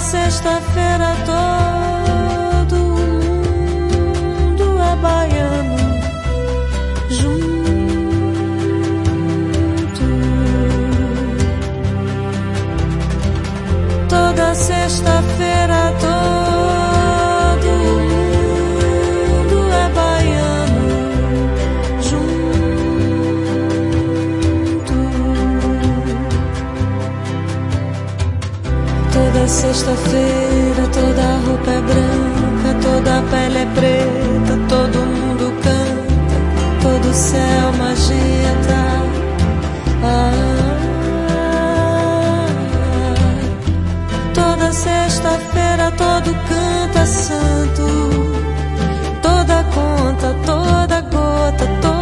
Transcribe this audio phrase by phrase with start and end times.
[0.00, 1.67] sexta-feira todo
[29.68, 36.36] sexta-feira, toda roupa é branca, toda pele é preta, todo mundo canta,
[36.82, 38.78] todo céu magenta.
[40.02, 40.32] Ah,
[44.32, 47.86] toda sexta-feira, todo canto é santo,
[49.20, 51.97] toda conta, toda gota, toda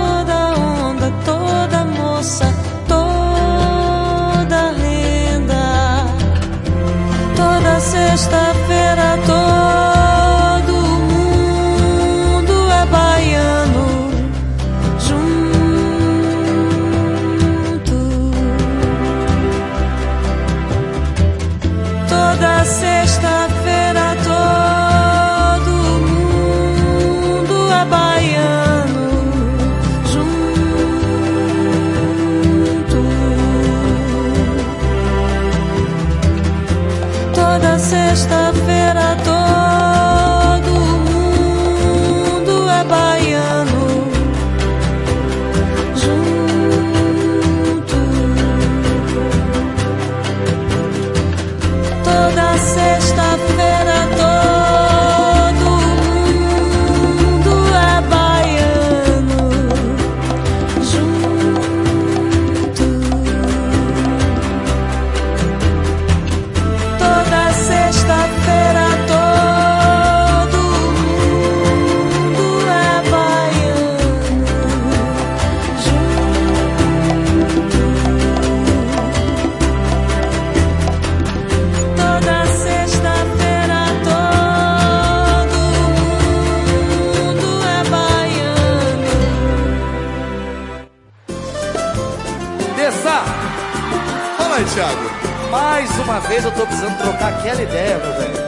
[96.56, 98.46] tô precisando trocar aquela ideia, meu velho.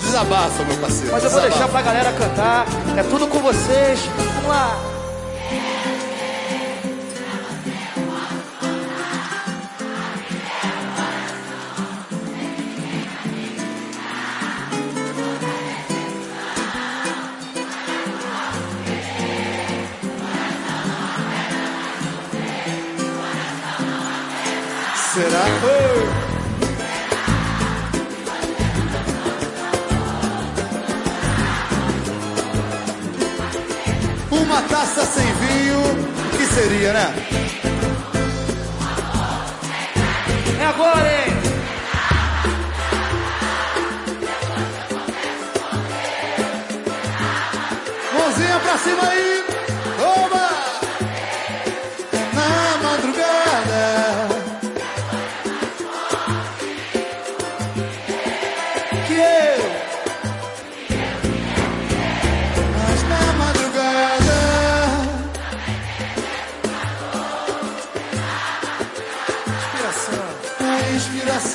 [0.00, 1.12] Desabafa, meu parceiro.
[1.12, 1.48] Mas eu vou desabafa.
[1.48, 2.66] deixar pra galera cantar.
[2.96, 4.00] É tudo com vocês.
[4.34, 4.99] Vamos lá.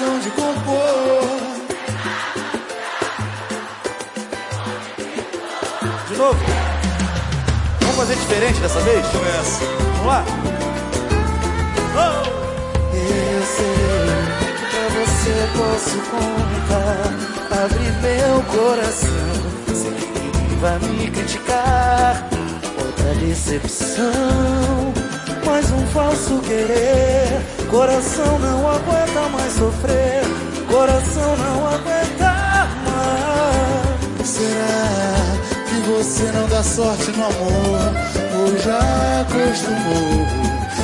[0.05, 1.23] Inspiração de compor.
[6.07, 6.39] De novo.
[7.79, 9.05] Vamos fazer diferente dessa vez?
[9.07, 9.65] Começa.
[9.65, 10.23] Vamos lá?
[12.93, 13.75] Eu sei
[14.55, 17.05] que pra você posso contar.
[17.63, 19.35] Abrir meu coração.
[19.73, 22.27] Sei que vai me criticar.
[22.77, 25.04] Outra decepção.
[25.45, 27.41] Mais um falso querer.
[27.69, 30.23] Coração não aguenta mais sofrer.
[30.67, 32.33] Coração não aguenta
[32.83, 34.27] mais.
[34.27, 35.05] Será
[35.69, 37.93] que você não dá sorte no amor?
[38.39, 38.79] Ou já
[39.21, 40.25] acostumou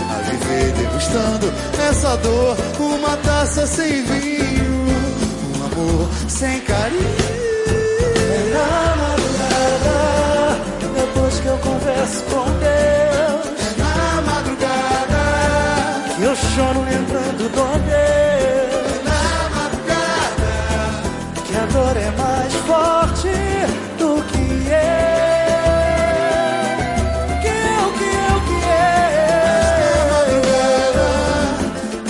[0.09, 1.51] a viver degustando
[1.89, 2.55] essa dor?
[2.79, 4.85] Uma taça sem vinho,
[5.55, 7.15] um amor sem carinho.
[8.15, 10.61] É na madrugada,
[10.95, 12.60] depois que eu converso com
[16.61, 18.91] choro lembrando do adeus.
[18.93, 19.23] é na
[19.55, 20.53] madrugada,
[21.45, 23.33] Que a dor é mais forte
[23.97, 25.01] do que eu.
[27.41, 28.79] Que eu, que eu, que na
[29.89, 30.03] eu.
[30.13, 31.07] madrugada.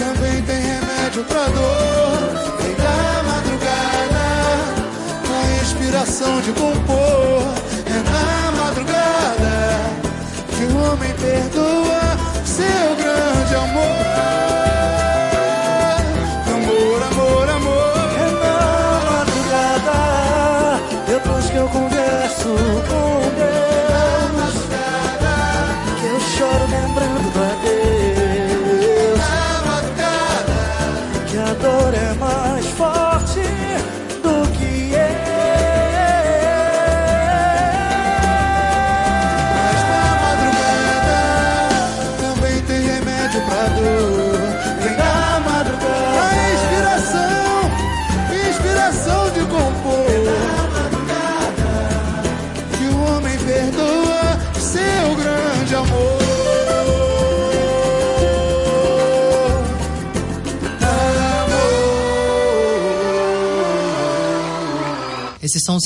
[0.02, 2.20] Também tem remédio pra dor.
[2.60, 2.98] Vem na
[3.30, 4.26] madrugada,
[5.28, 7.44] com inspiração de compor.
[7.86, 8.28] É na
[8.62, 9.54] madrugada
[10.50, 11.51] que o homem perdoa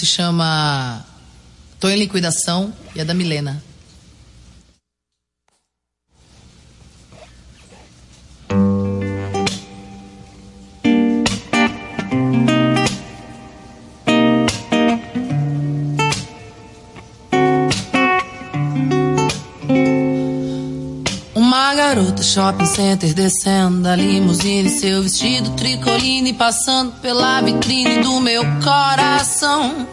[0.05, 1.03] chama
[1.79, 3.62] Tô em Liquidação e é da Milena.
[22.96, 29.86] Center descendo da limusine, seu vestido tricoline passando pela vitrine do meu coração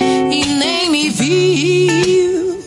[0.00, 2.58] e nem me viu.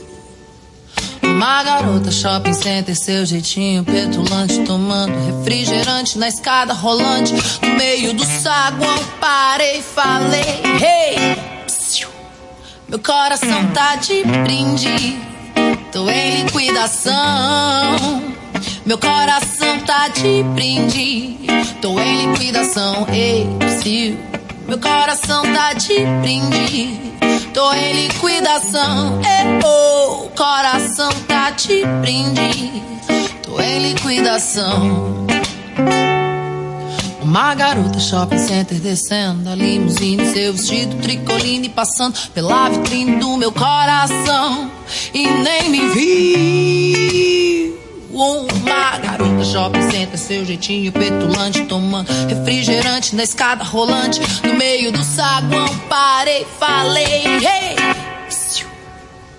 [1.24, 8.24] Uma garota shopping center, seu jeitinho petulante, tomando refrigerante na escada rolante, no meio do
[8.24, 8.98] saguão.
[9.20, 12.08] Parei, e falei, hey, psiu.
[12.88, 15.20] meu coração tá de brinde,
[15.92, 18.32] tô em liquidação.
[18.86, 19.51] Meu coração
[19.92, 21.38] tá de brinde,
[21.82, 23.46] tô em liquidação, ei.
[24.66, 26.98] Meu coração tá de brinde,
[27.54, 32.82] tô em liquidação, ei, oh, coração tá de brinde,
[33.44, 35.28] tô em liquidação.
[37.22, 43.52] Uma garota shopping center descendo a limusine, seu vestido tricoline passando pela vitrine do meu
[43.52, 44.72] coração
[45.14, 47.41] e nem me viu.
[48.14, 55.04] Uma garota shopping center, seu jeitinho petulante, tomando refrigerante na escada rolante, no meio do
[55.04, 55.68] saguão.
[55.88, 57.76] Parei, falei, hey,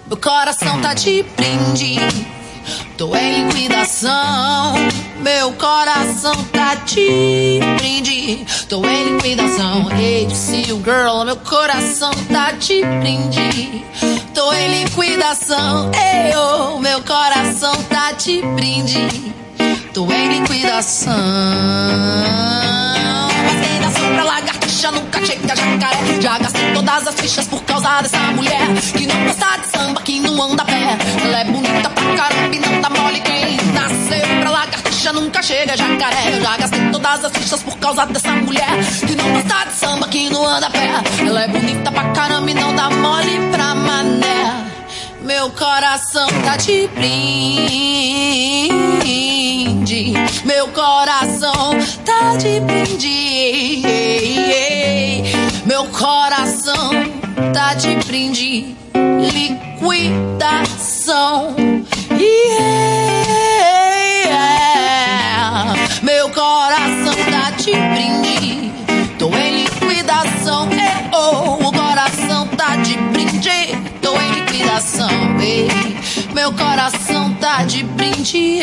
[0.07, 1.97] meu coração tá de brinde.
[2.97, 4.75] Tô em liquidação,
[5.21, 8.47] meu coração tá de brinde.
[8.69, 13.85] Tô em liquidação, hey, see you girl, meu coração tá de brinde
[14.35, 15.91] tô em liquidação.
[15.95, 19.33] Ei, oh, meu coração tá te brinde.
[19.93, 21.12] Tô em liquidação.
[23.47, 26.21] Passei da sombra lagartixa, nunca chega jacaré.
[26.21, 28.67] Já gastei todas as fichas por causa dessa mulher.
[28.97, 30.97] Que não gosta de samba, que não anda pé.
[31.25, 34.32] Ela é bonita pra caramba e não tá mole quem nasceu
[35.03, 36.37] lagartixa nunca chega jacaré.
[36.37, 38.71] Eu já gastei todas as fichas por causa dessa mulher
[39.07, 40.89] que não gosta de samba, que não anda a pé.
[41.27, 44.65] Ela é bonita pra caramba e não dá mole pra mané.
[45.23, 47.11] Meu coração tá de brinde.
[50.45, 51.73] Meu coração
[52.05, 53.83] tá de brinde.
[55.67, 56.91] Meu coração
[57.53, 58.77] tá de brinde.
[59.33, 59.83] Liquidação.
[62.11, 63.22] Yeah.
[66.23, 68.71] Meu coração tá de brinde.
[69.19, 70.69] Tô em liquidação.
[70.71, 73.76] Eh, oh, o coração tá de brinde.
[74.00, 75.11] Tô em liquidação.
[75.41, 75.67] Ei,
[76.33, 78.38] meu coração tá de brinde.
[78.38, 78.62] Ei.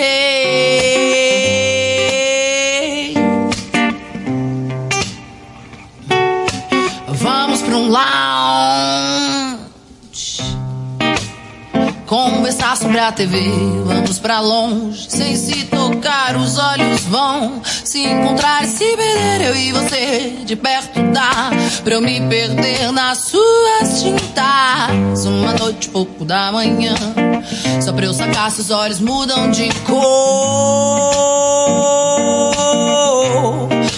[7.09, 9.09] Vamos pra um lounge.
[12.10, 13.39] Conversar sobre a TV,
[13.86, 15.06] vamos pra longe.
[15.08, 19.41] Sem se tocar, os olhos vão se encontrar e se perder.
[19.45, 21.52] Eu e você de perto dá
[21.84, 25.24] pra eu me perder nas suas tintas.
[25.24, 26.95] Uma noite, pouco da manhã,
[27.80, 30.00] só pra eu sacar se os olhos mudam de cor.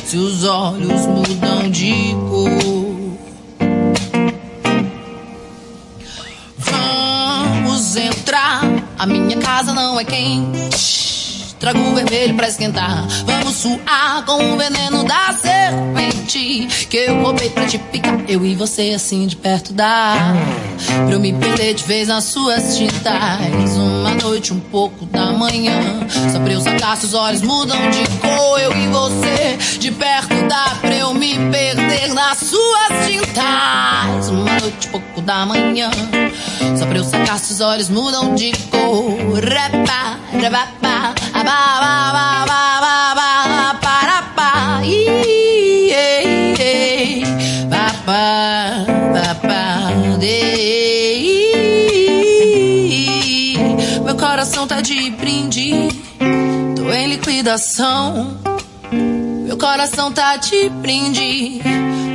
[0.06, 2.90] Se os olhos mudam de cor.
[8.31, 8.61] Entrar.
[8.97, 11.55] A minha casa não é quente.
[11.59, 13.05] Trago o vermelho pra esquentar.
[13.25, 16.87] Vamos suar com o veneno da serpente.
[16.87, 18.19] Que eu roubei pra te picar.
[18.27, 20.33] Eu e você assim de perto dá.
[21.05, 23.75] Pra eu me perder de vez nas suas tintas.
[23.75, 25.99] Uma noite, um pouco da manhã.
[26.31, 28.59] Só pra eu sacar os olhos mudam de cor.
[28.59, 30.77] Eu e você de perto dá.
[30.81, 34.29] Pra eu me perder nas suas tintas.
[34.29, 35.89] Uma noite, um pouco da manhã.
[36.77, 39.39] Só pra eu sacar se os olhos mudam de cor.
[39.39, 47.23] Repa, repapa, aba, ba, ba, ba, ba, ba, para, pa, i, ei, ei,
[50.17, 50.25] de,
[52.88, 53.57] i.
[54.03, 55.89] Meu coração tá de brinde,
[56.75, 58.38] tô em liquidação.
[59.51, 61.59] Meu coração tá de brinde,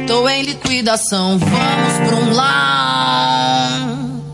[0.07, 1.38] tô em liquidação.
[1.38, 4.25] Vamos pra um lounge.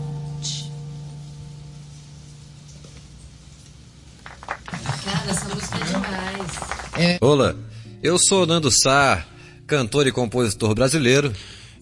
[5.03, 7.19] Cara, essa música é demais.
[7.19, 7.53] Olá,
[8.01, 9.25] eu sou Nando Sá,
[9.67, 11.33] cantor e compositor brasileiro.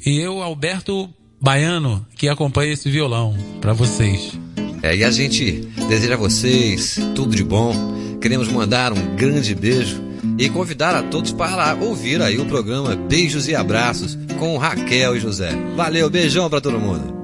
[0.04, 1.08] E eu, Alberto
[1.40, 4.32] Baiano, que acompanha esse violão pra vocês.
[4.82, 5.52] É, e a gente
[5.88, 7.76] deseja a vocês tudo de bom.
[8.20, 13.48] Queremos mandar um grande beijo e convidar a todos para ouvir aí o programa Beijos
[13.48, 15.52] e Abraços com Raquel e José.
[15.76, 17.21] Valeu, beijão pra todo mundo.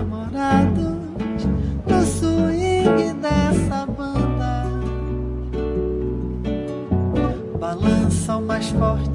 [0.00, 1.44] Namorados
[1.86, 4.64] no swing dessa banda.
[7.58, 9.09] Balança o mais forte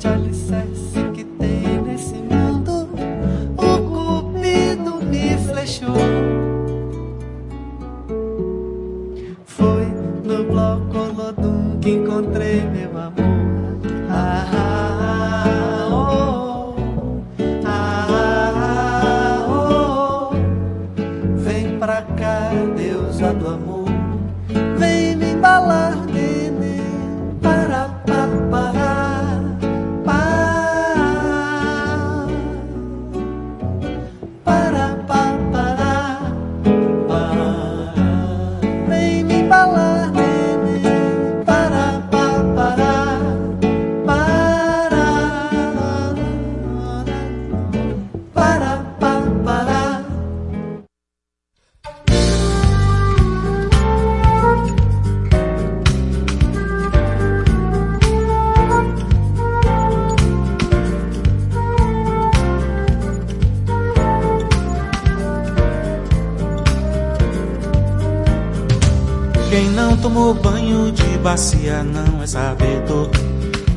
[71.25, 73.09] bacia não é sabedor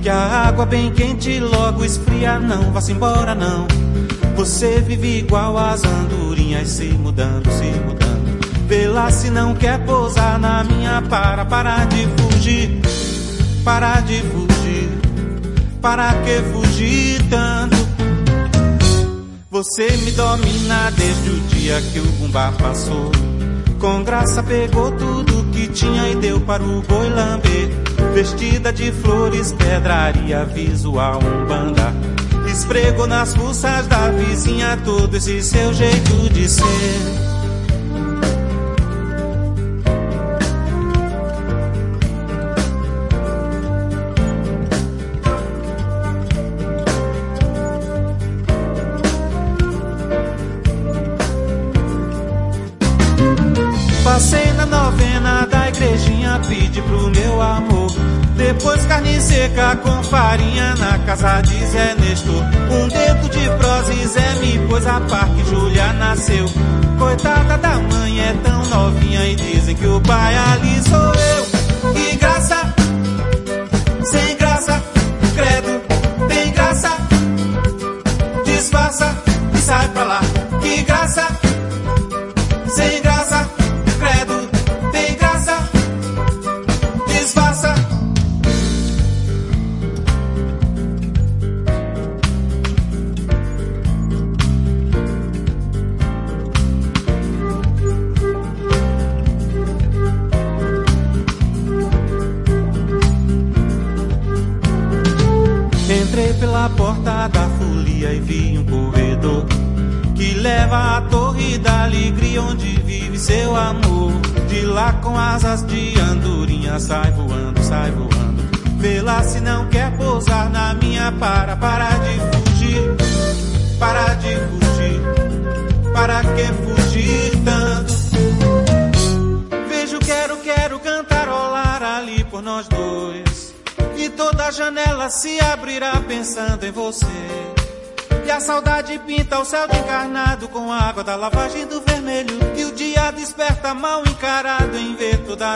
[0.03, 3.67] Que a água bem quente logo esfria Não vá-se embora não.
[4.37, 8.39] Você vive igual as andorinhas Se mudando, se mudando.
[8.69, 12.83] Vê lá se não quer pousar na minha Para, para de fugir.
[13.65, 14.91] Para de fugir.
[15.81, 17.77] Para que fugir tanto?
[19.51, 23.11] Você me domina desde o dia que o bumbá passou
[23.79, 27.71] com graça pegou tudo que tinha e deu para o boi lamber.
[28.13, 31.95] Vestida de flores, pedraria visual, umbanda.
[32.51, 37.28] Esfregou nas fuças da vizinha todo esse seu jeito de ser.
[59.29, 62.43] Seca com farinha na casa de Zé Nestor.
[62.71, 66.47] Um dedo de prosa e Zé me pôs a par que Júlia nasceu.
[66.99, 70.83] Coitada da mãe, é tão novinha e dizem que o pai ali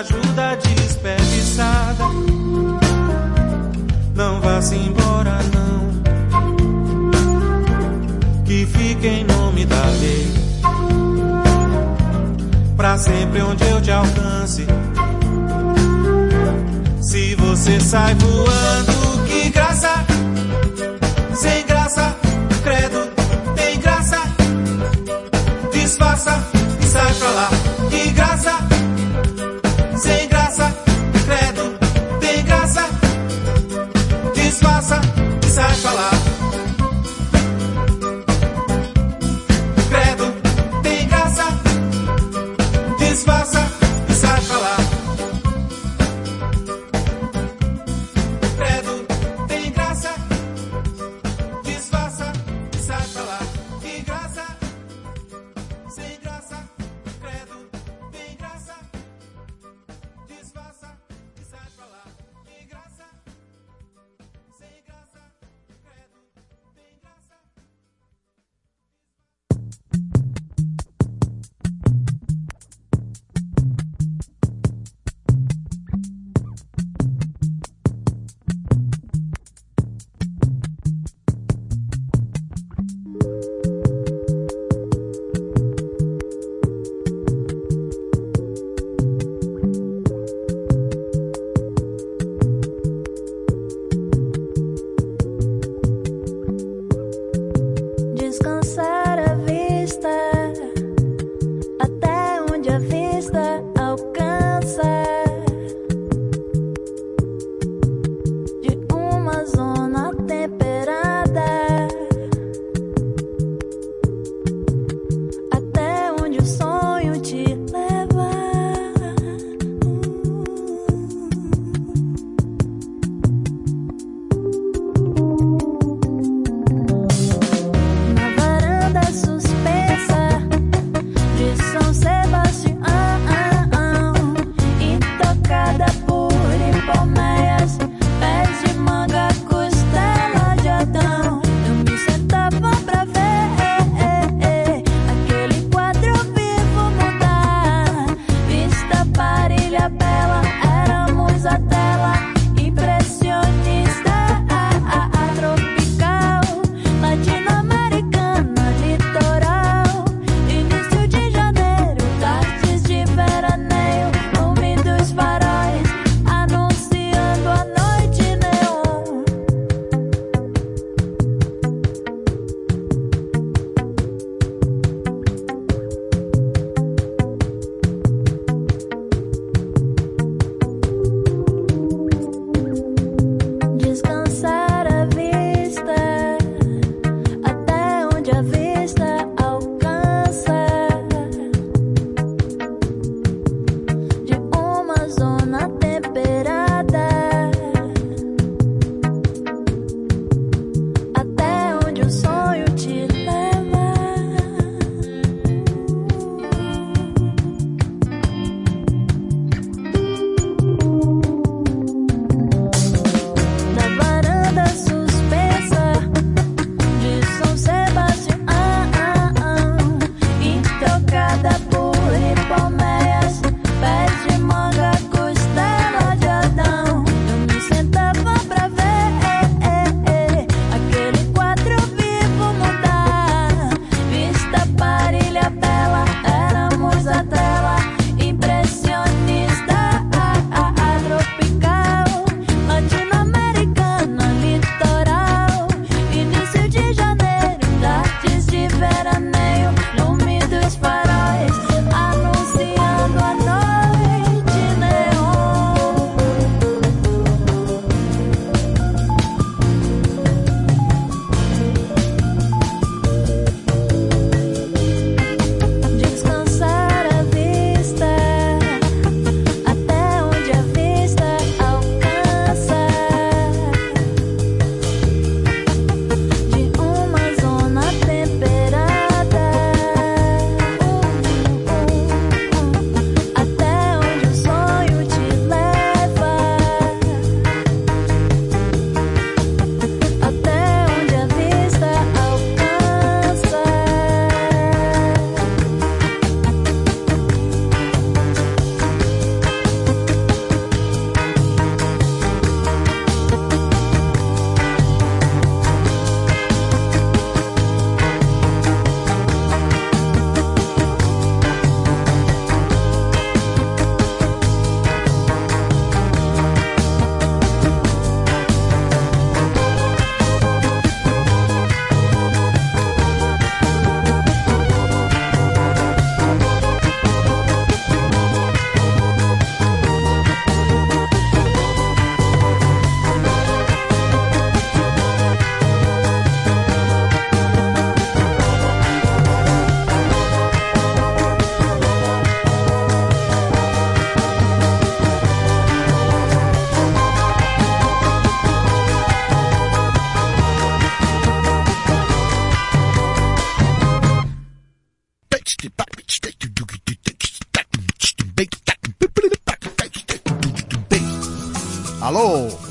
[0.03, 2.05] ajuda desperdiçada.
[4.15, 6.03] Não vá-se embora, não.
[8.45, 10.33] Que fique em nome da lei.
[12.77, 14.67] Pra sempre onde eu te alcance.
[17.01, 20.05] Se você sai voando, que graça!
[21.35, 22.17] Sem graça,
[22.65, 23.09] credo,
[23.55, 24.19] tem graça.
[25.73, 26.43] Disfarça
[26.81, 27.62] e sai pra lá.
[35.83, 36.22] falar.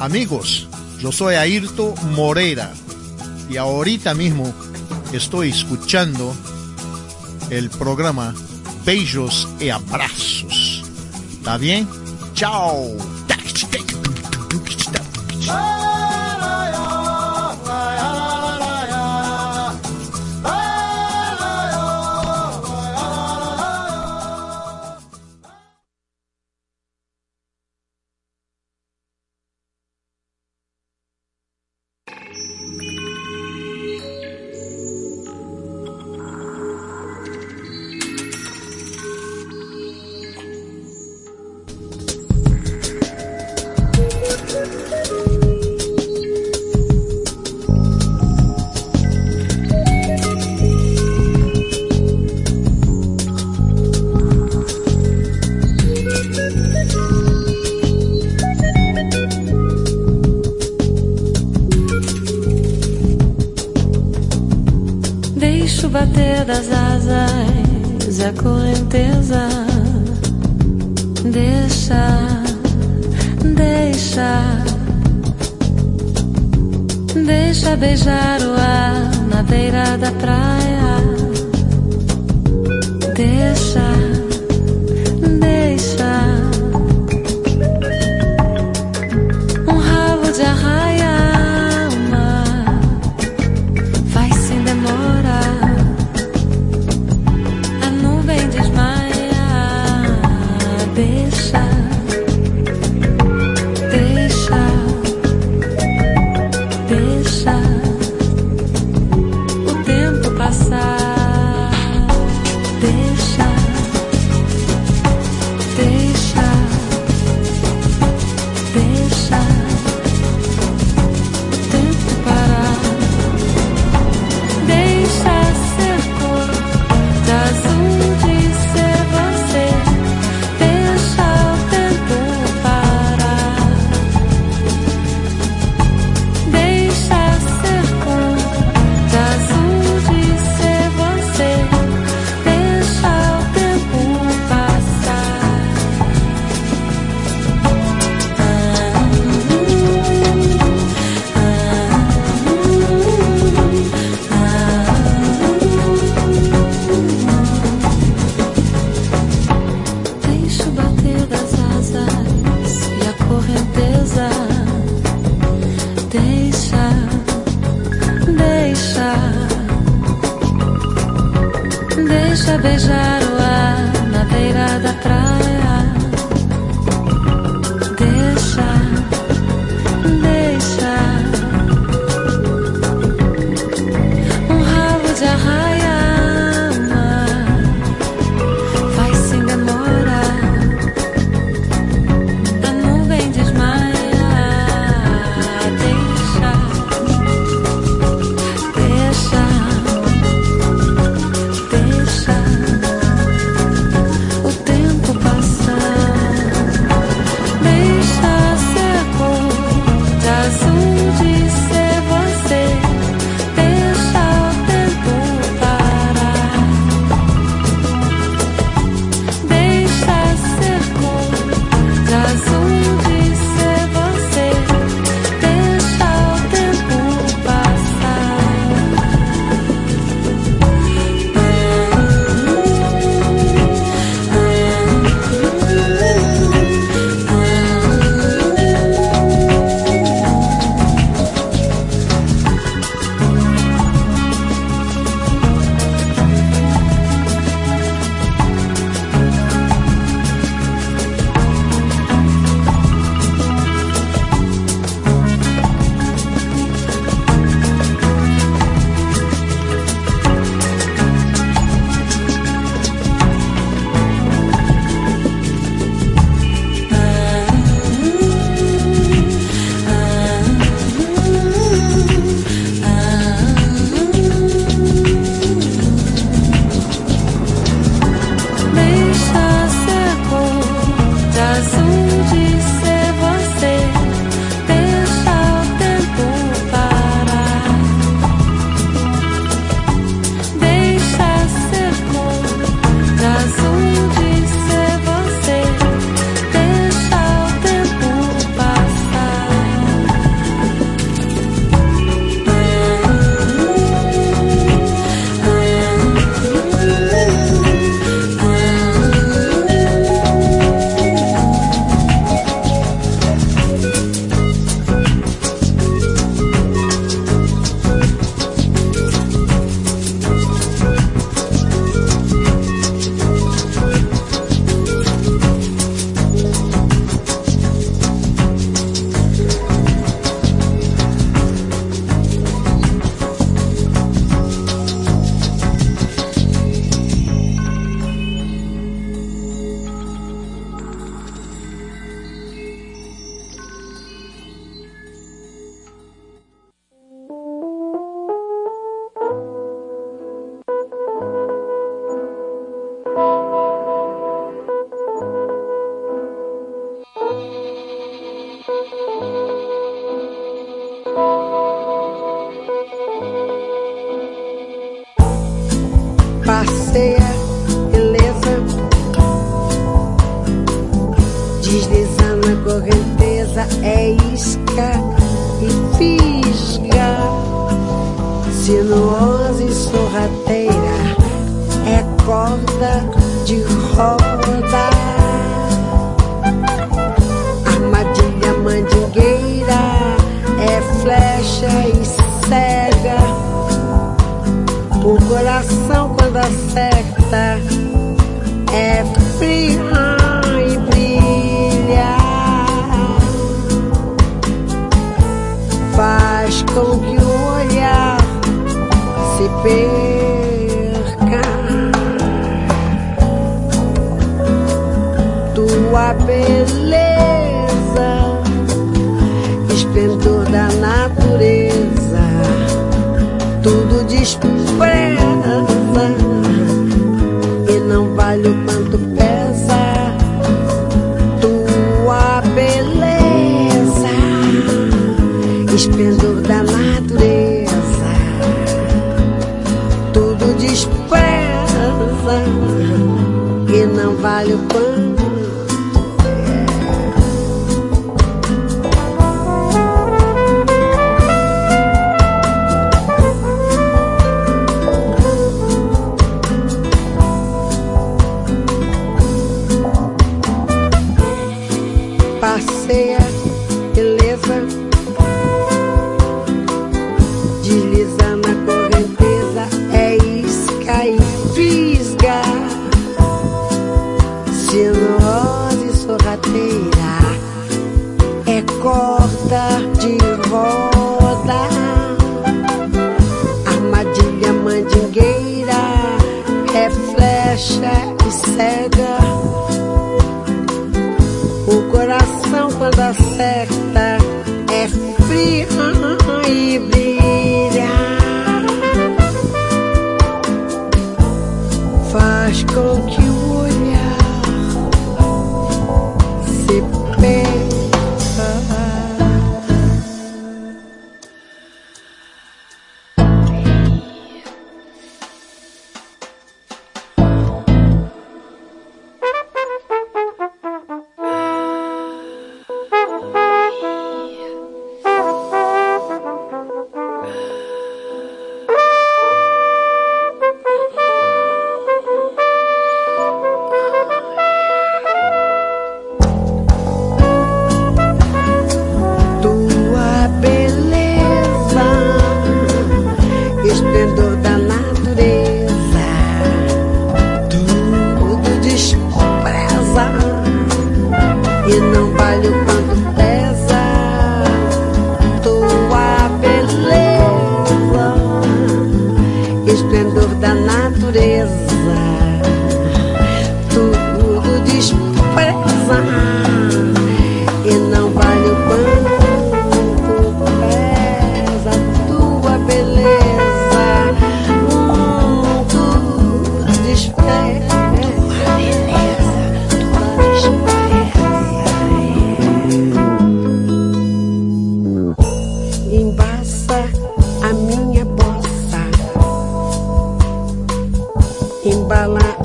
[0.01, 0.67] Amigos,
[0.99, 2.73] yo soy Ayrto Morera
[3.51, 4.51] y ahorita mismo
[5.13, 6.33] estoy escuchando
[7.51, 8.33] el programa
[8.83, 10.83] Bellos y Abrazos.
[11.37, 11.87] ¿Está bien?
[12.33, 12.97] ¡Chao!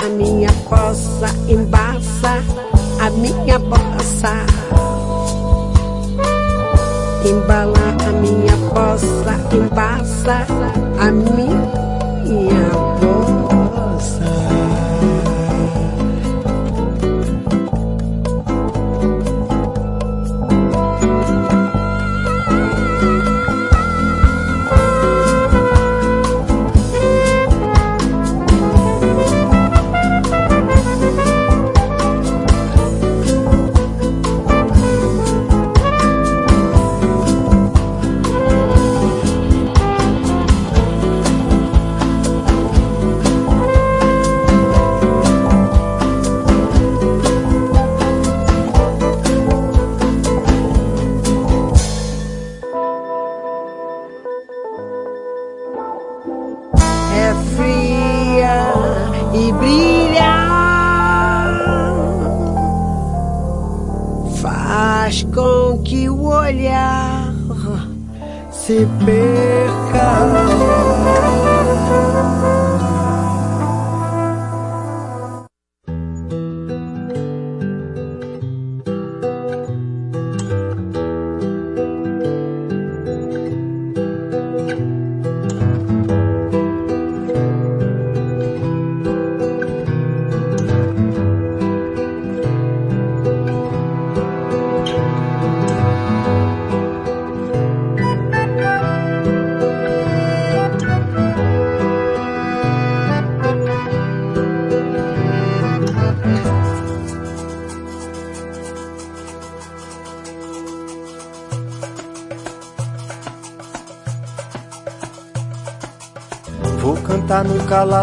[0.07, 2.41] A minha coça embaça
[3.01, 4.47] a minha bossa.
[7.25, 10.47] Embala a minha bossa, embaça
[11.01, 13.06] a minha bossa.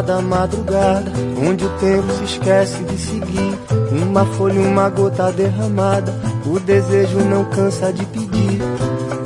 [0.06, 3.58] Da madrugada, onde o tempo se esquece de seguir.
[3.92, 6.14] Uma folha, uma gota derramada,
[6.46, 8.62] o desejo não cansa de pedir.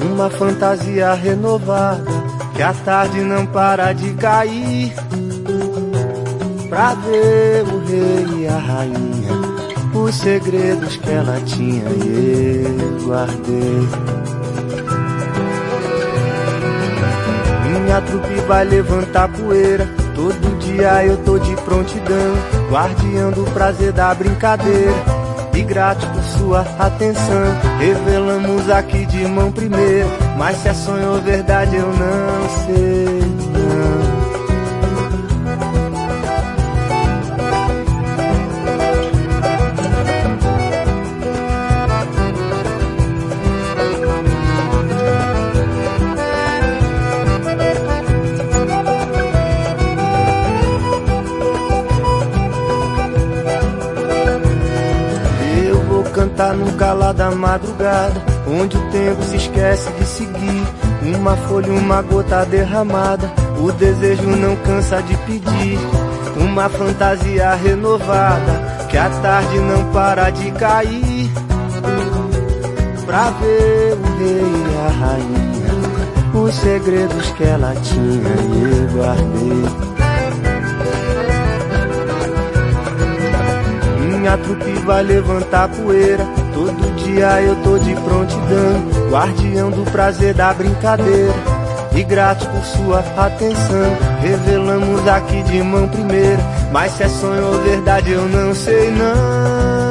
[0.01, 2.03] Uma fantasia renovada,
[2.55, 4.93] que a tarde não para de cair.
[6.69, 9.31] Pra ver o rei e a rainha,
[9.93, 13.87] os segredos que ela tinha e eu guardei.
[17.71, 19.87] Minha trupe vai levantar poeira.
[20.67, 22.35] Dia eu tô de prontidão,
[22.69, 24.91] guardião do prazer da brincadeira.
[25.53, 30.05] E grato por sua atenção, revelamos aqui de mão primeira.
[30.37, 33.46] Mas se é sonho ou verdade eu não sei,
[57.37, 60.67] madrugada, onde o tempo se esquece de seguir.
[61.15, 63.31] Uma folha, uma gota derramada,
[63.61, 65.79] o desejo não cansa de pedir.
[66.35, 71.31] Uma fantasia renovada, que a tarde não para de cair.
[73.05, 79.87] Pra ver o rei e a rainha, os segredos que ela tinha e eu guardei.
[84.27, 86.25] Minha trupe vai levantar poeira.
[86.53, 91.33] Todo dia eu tô de prontidão, guardião do prazer da brincadeira.
[91.95, 96.37] E grato por sua atenção, revelamos aqui de mão primeira.
[96.71, 99.86] Mas se é sonho ou verdade eu não sei não.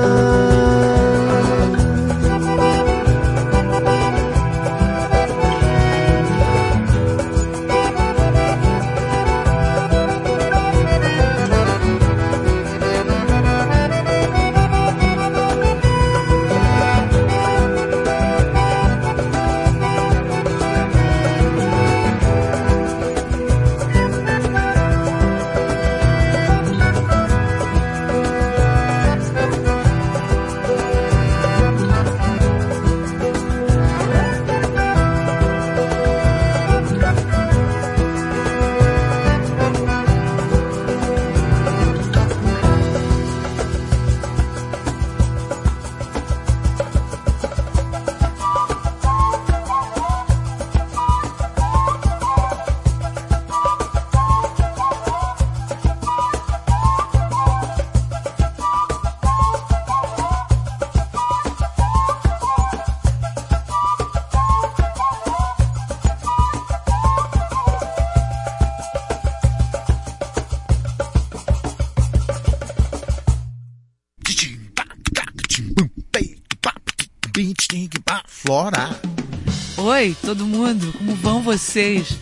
[79.97, 82.19] Oi, todo mundo, como vão vocês?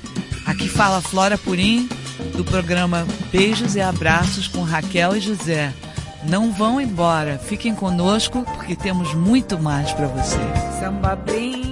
[0.46, 1.88] Aqui fala Flora Purim,
[2.36, 5.74] do programa Beijos e Abraços com Raquel e José.
[6.22, 10.78] Não vão embora, fiquem conosco porque temos muito mais para vocês.
[10.78, 11.63] Samba bem,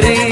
[0.00, 0.29] creer.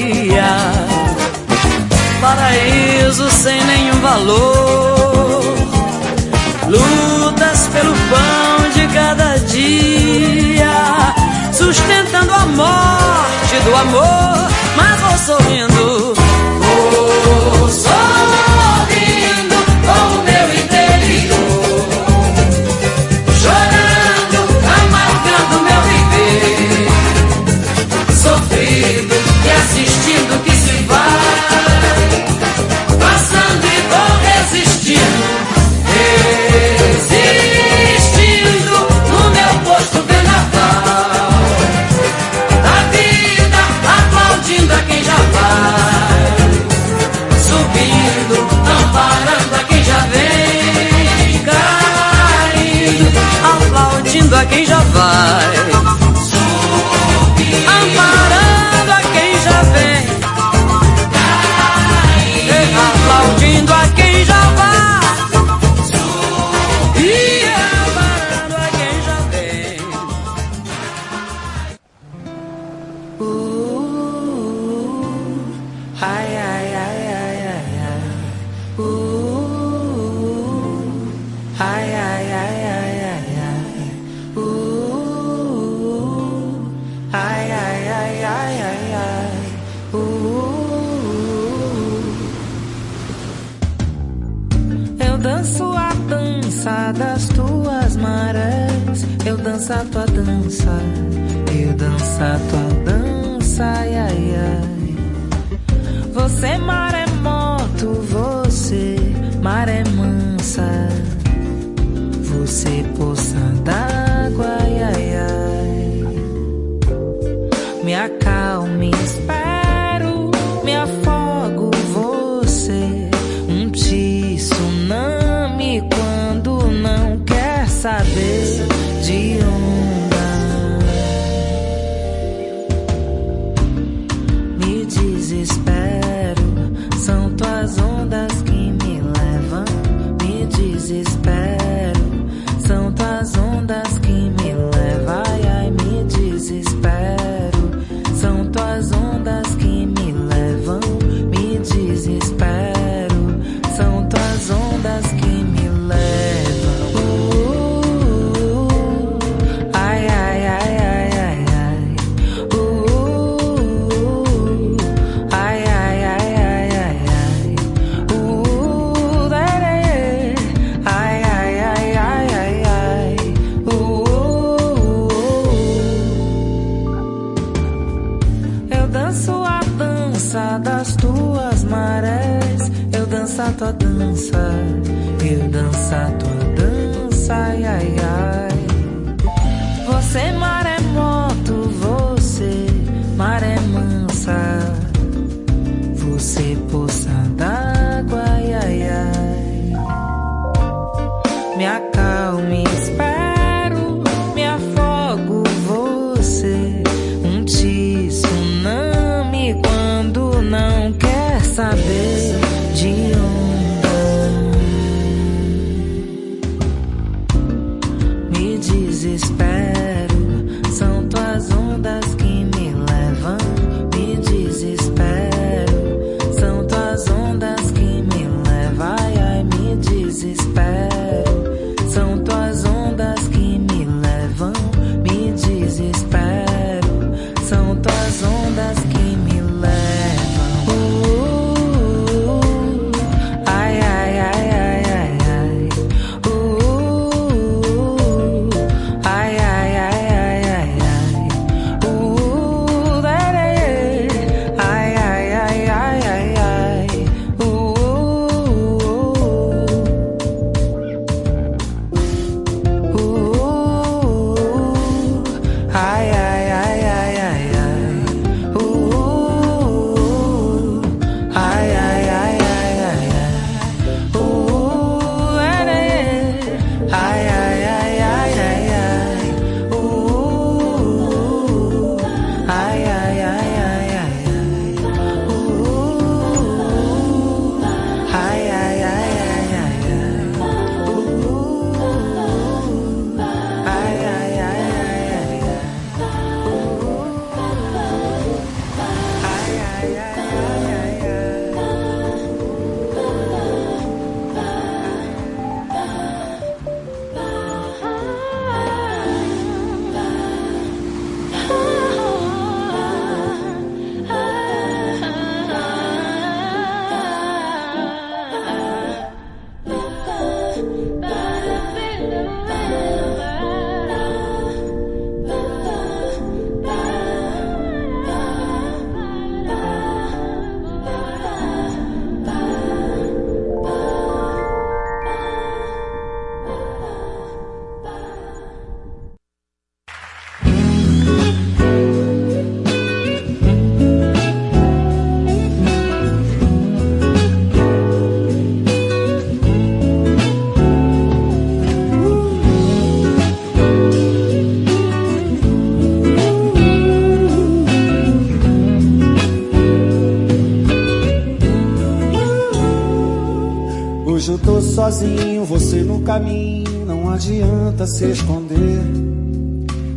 [364.78, 368.80] Sozinho, você no caminho, não adianta se esconder.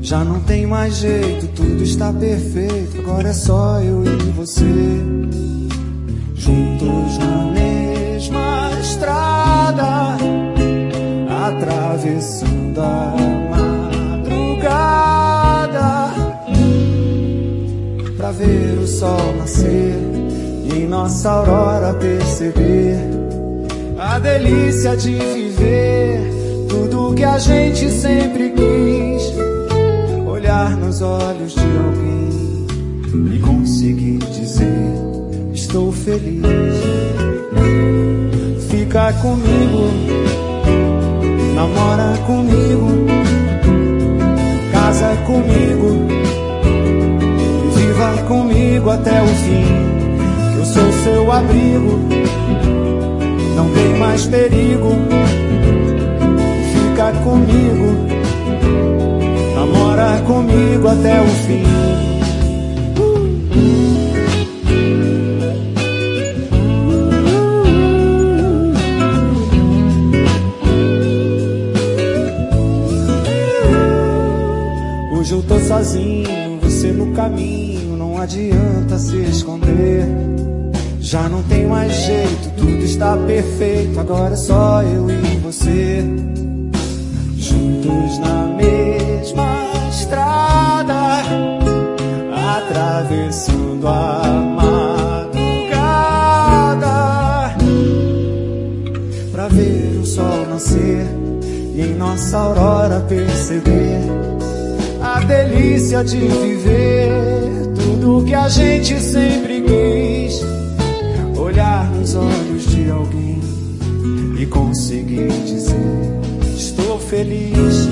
[0.01, 4.65] Já não tem mais jeito, tudo está perfeito, agora é só eu e você.
[6.33, 10.17] Juntos na mesma estrada,
[11.45, 13.15] atravessando a
[14.17, 14.89] madrugada,
[18.17, 19.93] pra ver o sol nascer
[20.73, 21.93] e nossa aurora a
[24.21, 26.21] delícia de viver
[26.69, 29.33] tudo que a gente sempre quis.
[30.27, 34.93] Olhar nos olhos de alguém e conseguir dizer:
[35.53, 36.41] Estou feliz.
[38.69, 39.89] Fica comigo,
[41.55, 42.87] namora comigo,
[44.71, 46.07] casa comigo,
[47.75, 49.65] viva comigo até o fim.
[50.57, 51.99] Eu sou seu abrigo
[53.61, 54.89] não tem mais perigo.
[56.73, 57.95] Fica comigo,
[59.55, 61.63] namora comigo até o fim.
[75.13, 80.07] Hoje eu tô sozinho, você no caminho, não adianta se esconder.
[80.99, 86.05] Já não tem mais jeito, tudo está perfeito, agora é só eu e você.
[87.35, 91.23] Juntos na mesma estrada,
[92.57, 94.21] atravessando a
[94.55, 95.75] madrugada,
[99.31, 101.07] pra ver o sol nascer
[101.73, 104.01] e em nossa aurora perceber
[105.01, 107.09] a delícia de viver
[107.75, 110.45] tudo que a gente sempre quis
[111.35, 112.50] olhar nos olhos
[115.27, 115.75] dizer:
[116.55, 117.89] Estou feliz.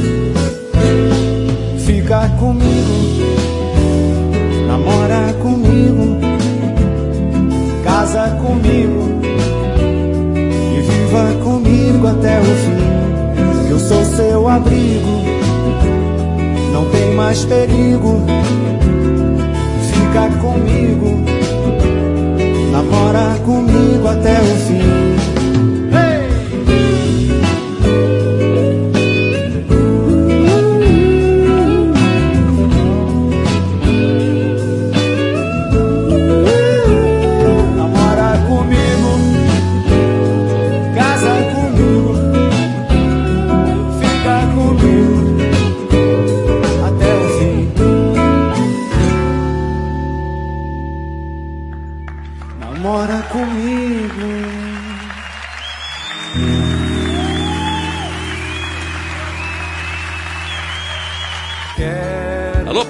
[1.85, 3.23] Fica comigo,
[4.67, 6.17] namora comigo,
[7.83, 9.19] casa comigo
[10.35, 13.69] e viva comigo até o fim.
[13.69, 15.23] Eu sou seu abrigo,
[16.73, 18.21] não tem mais perigo.
[19.91, 21.29] Fica comigo
[22.71, 25.08] namora comigo até o fim.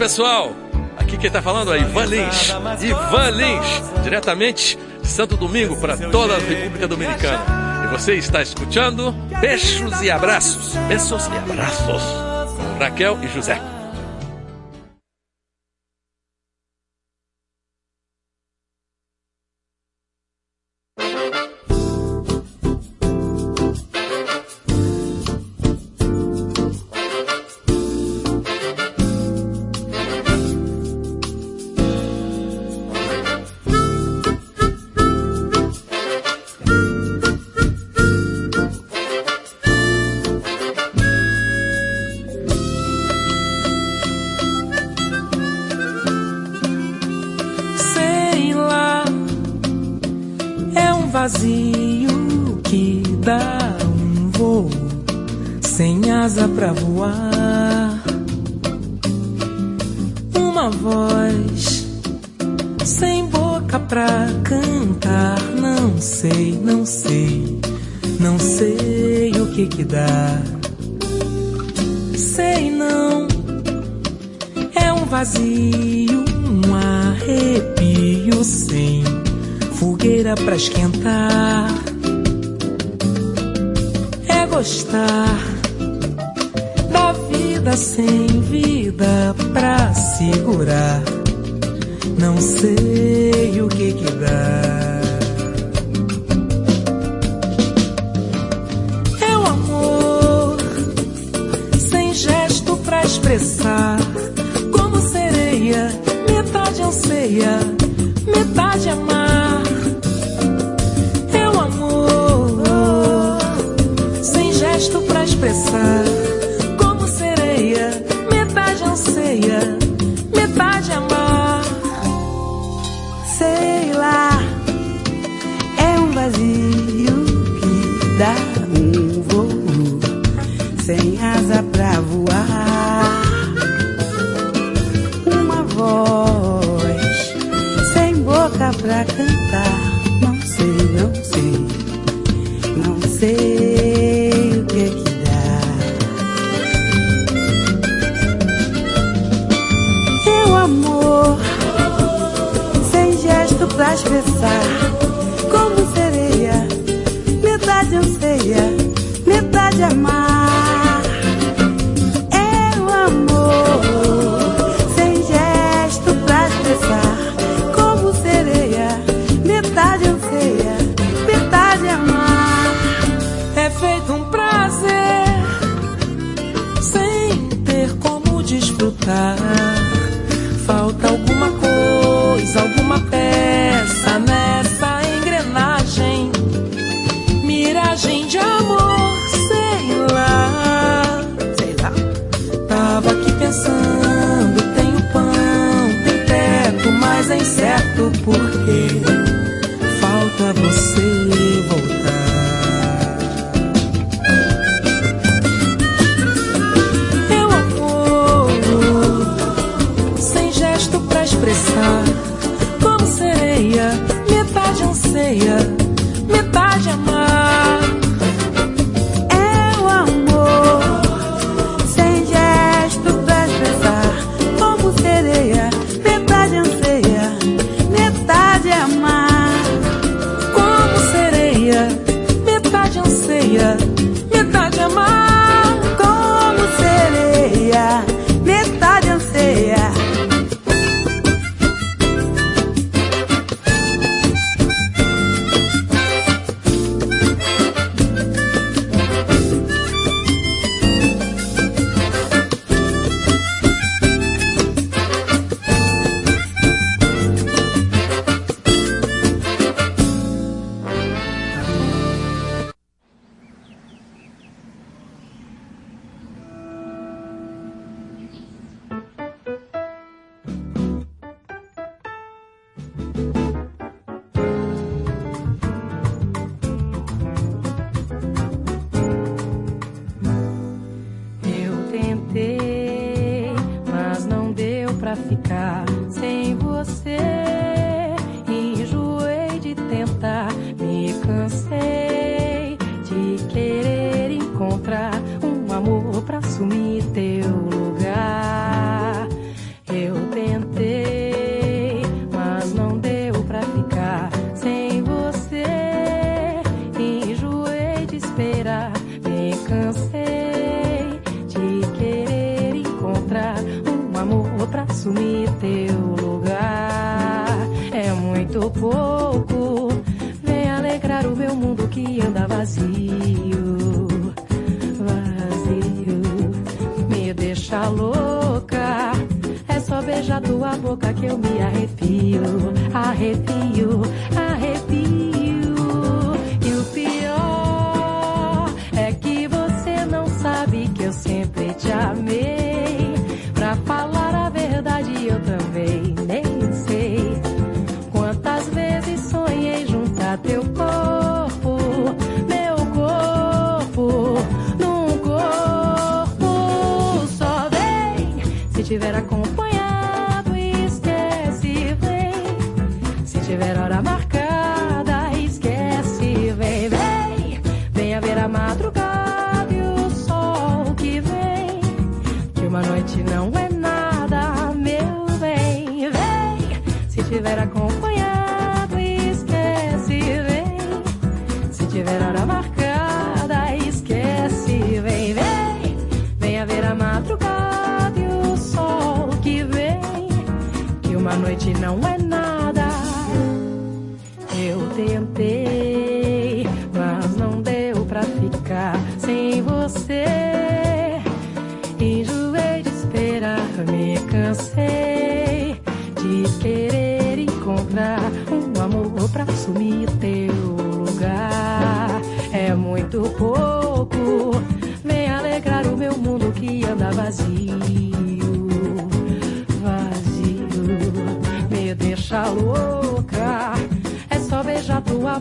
[0.09, 0.55] Pessoal!
[0.97, 2.49] Aqui quem tá falando é Ivan Lins.
[2.81, 7.85] Ivan Lins, diretamente de Santo Domingo para toda a República Dominicana.
[7.85, 10.73] E você está escutando Beijos e Abraços.
[10.87, 12.03] Beijos e Abraços.
[12.57, 13.78] Com Raquel e José.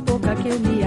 [0.08, 0.77] Boca que eu me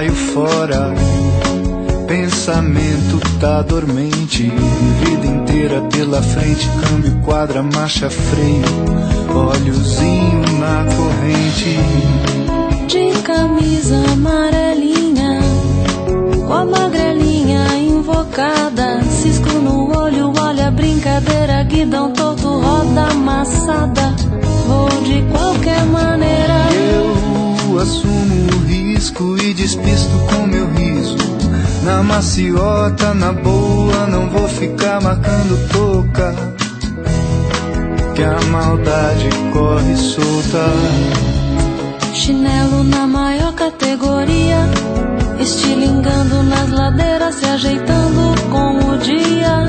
[0.00, 0.94] saio fora.
[2.06, 4.50] Pensamento tá dormente.
[5.04, 6.68] Vida inteira pela frente.
[6.82, 8.64] Câmbio, quadra, marcha, freio.
[9.34, 11.76] Olhozinho na corrente.
[12.86, 15.38] de camisa amarelinha,
[16.46, 24.16] com a magrelinha invocada, cisco no olho, olha a brincadeira, guidão torto, roda amassada,
[24.66, 26.58] vou de qualquer maneira.
[27.70, 31.16] Eu assumo o risco e despisto com meu riso.
[31.82, 36.34] Na maciota, na boa, não vou ficar marcando toca.
[38.14, 40.66] Que a maldade corre solta.
[42.12, 44.68] Chinelo na maior categoria,
[45.38, 49.66] estilingando nas ladeiras, se ajeitando com o dia.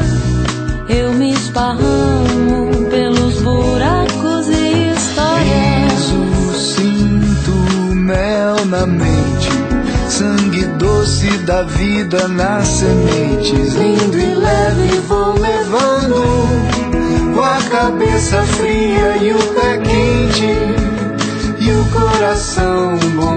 [0.89, 4.10] Eu me esparramo pelos buracos
[11.11, 13.73] doce da vida nas sementes.
[13.73, 16.23] Lindo e leve vou levando.
[17.33, 20.55] Com a cabeça fria e o pé quente.
[21.59, 23.30] E o coração bombando,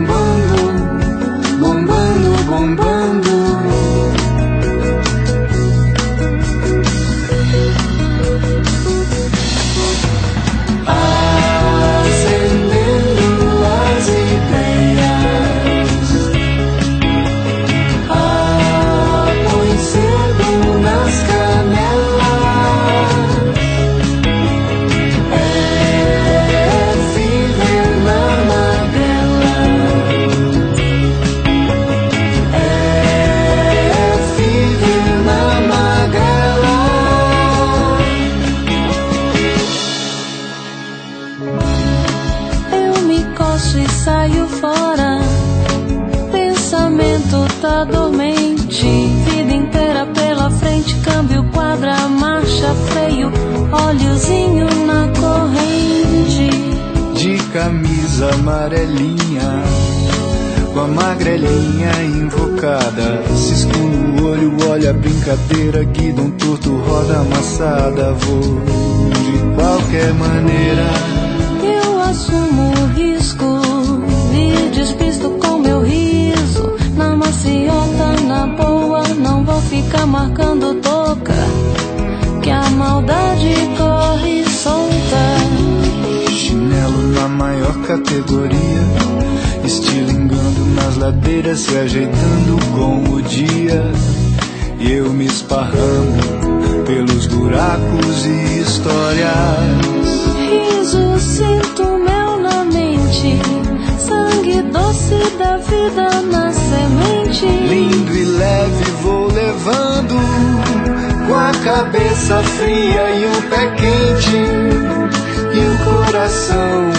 [65.24, 68.12] olha a brincadeira, guida um torto, roda amassada.
[68.12, 70.84] Vou de qualquer maneira.
[71.62, 73.44] Eu assumo o risco.
[74.32, 76.76] Me despisto com meu riso.
[76.96, 79.02] Na maciota, na boa.
[79.18, 81.34] Não vou ficar marcando toca.
[82.42, 86.30] Que a maldade corre solta.
[86.30, 88.82] Chinelo na maior categoria,
[89.64, 93.90] estilingando nas ladeiras, se ajeitando com o dia.
[94.94, 96.16] Eu me esparramo
[96.86, 99.26] pelos buracos e histórias.
[100.38, 103.40] Riso, sinto mel na mente.
[103.98, 107.44] Sangue doce da vida na semente.
[107.44, 110.14] Lindo e leve vou levando,
[111.26, 114.36] com a cabeça fria e o pé quente,
[115.54, 116.93] e o coração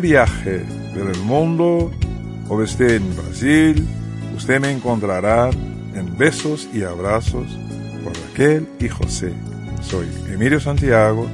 [0.00, 0.64] Viaje
[0.94, 1.90] por el mundo
[2.48, 3.86] o esté en Brasil,
[4.34, 5.50] usted me encontrará
[5.94, 7.46] en besos y abrazos
[8.02, 9.32] por Raquel y José.
[9.82, 11.28] Soy Emilio Santiago,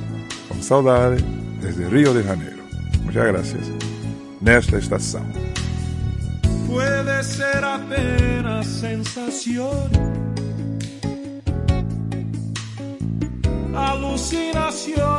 [0.48, 1.22] con saudade
[1.62, 2.62] desde Río de Janeiro.
[3.04, 3.62] Muchas gracias.
[4.40, 5.24] Nesta estação.
[6.68, 9.90] Puede ser apenas sensación,
[13.74, 15.15] alucinación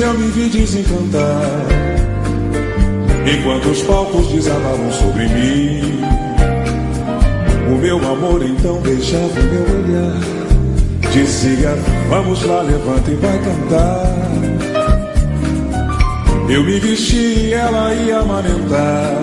[0.00, 1.90] eu me vi desencantar.
[3.26, 6.00] Enquanto os palcos desabavam sobre mim
[7.70, 10.20] O meu amor então beijava o meu olhar.
[11.12, 11.76] Dizia,
[12.08, 14.16] vamos lá, levanta e vai cantar.
[16.48, 19.14] Eu me vesti e ela ia amamentar.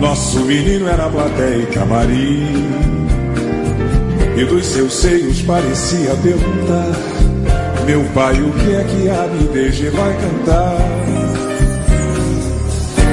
[0.00, 2.68] Nosso menino era plateia e camarim.
[4.36, 7.13] E dos seus seios parecia perguntar
[7.86, 10.76] meu pai, o que é que a deixe vai cantar?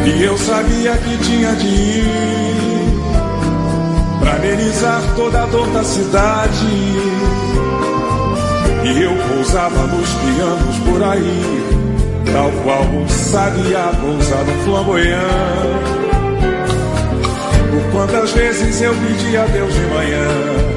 [0.06, 2.06] E eu sabia que tinha de ir
[4.20, 6.66] Pra amenizar toda a dor da cidade.
[8.84, 11.62] E eu pousava nos pianos por aí
[12.34, 15.22] Tal qual um sabiá pousa no flamboyant.
[17.72, 20.71] Por quantas vezes eu pedi a Deus de manhã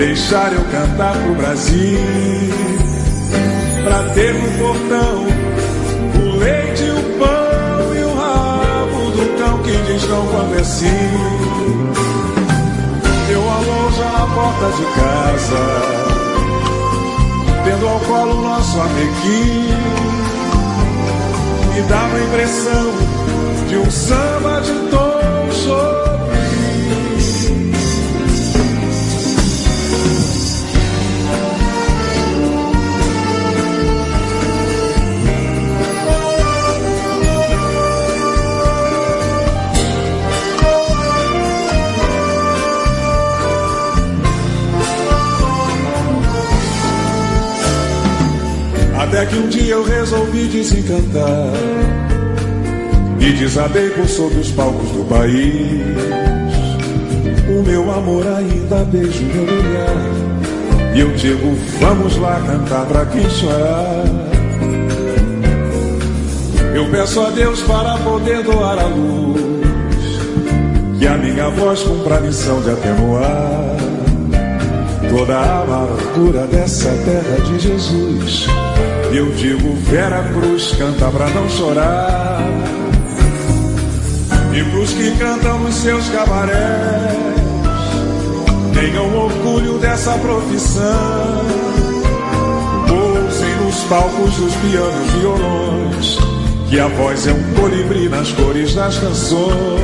[0.00, 1.98] deixar eu cantar pro Brasil,
[3.84, 5.26] pra ter no portão
[6.16, 10.86] o leite, o pão e o rabo do cão que diz não quando é sim.
[13.30, 15.62] Eu alô já na porta de casa,
[17.64, 19.78] tendo ao colo nosso amiguinho,
[21.74, 22.90] me dava a impressão
[23.68, 25.09] de um samba de tom
[49.20, 51.52] Até que um dia eu resolvi desencantar?
[53.20, 55.82] E desabei por sobre os palcos do país.
[57.46, 60.94] O meu amor ainda beija o meu olhar.
[60.96, 64.04] E eu digo, vamos lá cantar pra quem chorar.
[66.74, 69.42] Eu peço a Deus para poder doar a luz.
[70.98, 73.76] Que a minha voz cumpra a missão de atenuar
[75.10, 78.59] Toda a amargura dessa terra de Jesus
[79.16, 82.40] eu digo, Vera Cruz, canta pra não chorar.
[84.54, 87.16] E pros que cantam nos seus cabarés,
[88.74, 91.44] tenham orgulho dessa profissão.
[92.88, 96.18] Pousem nos palcos dos pianos violões,
[96.68, 99.80] que a voz é um colibri nas cores das canções.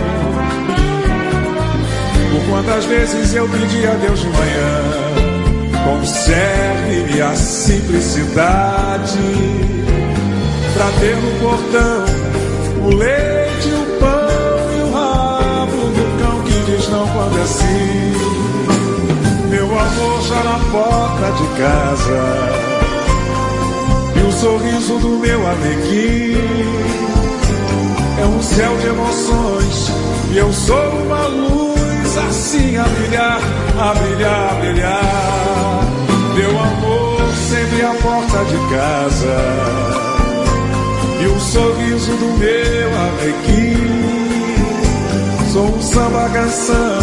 [2.33, 5.07] Por quantas vezes eu pedi a Deus de manhã
[6.87, 9.19] Conserve-me a simplicidade.
[10.75, 12.05] Pra ter no portão
[12.85, 18.13] o leite, o pão e o rabo do cão que diz não quando é assim.
[19.51, 22.23] Meu amor já na porta de casa.
[24.15, 26.41] E o sorriso do meu amiguinho
[28.21, 29.91] É um céu de emoções.
[30.33, 33.41] E eu sou uma luz assim a brilhar,
[33.79, 35.26] a brilhar, a brilhar
[37.87, 39.37] à porta de casa.
[41.21, 43.77] E o sorriso do meu amequim
[45.51, 46.99] Sou um samba canção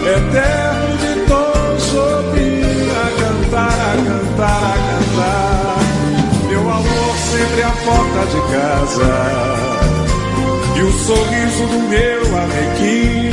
[0.00, 2.62] Eterno de tom sobre
[2.96, 5.76] A cantar, a cantar, a cantar.
[6.48, 9.12] Meu amor sempre à porta de casa.
[10.76, 13.32] E o sorriso do meu amequim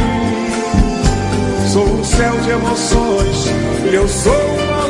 [1.72, 4.89] Sou um céu de emoções eu sou uma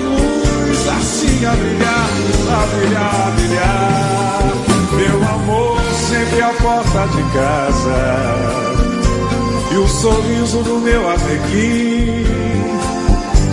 [0.80, 2.10] luz assim a brilhar,
[2.50, 4.40] a brilhar, a brilhar.
[4.94, 5.80] Meu amor
[6.10, 8.00] sempre à porta de casa.
[9.72, 12.26] E o sorriso do meu atequim.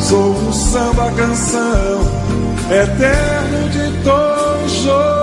[0.01, 2.01] Sou o samba canção
[2.71, 5.16] eterno de todos.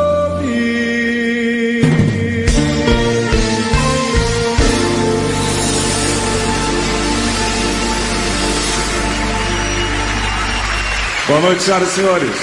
[11.34, 12.36] Boa noite, senhoras e senhores.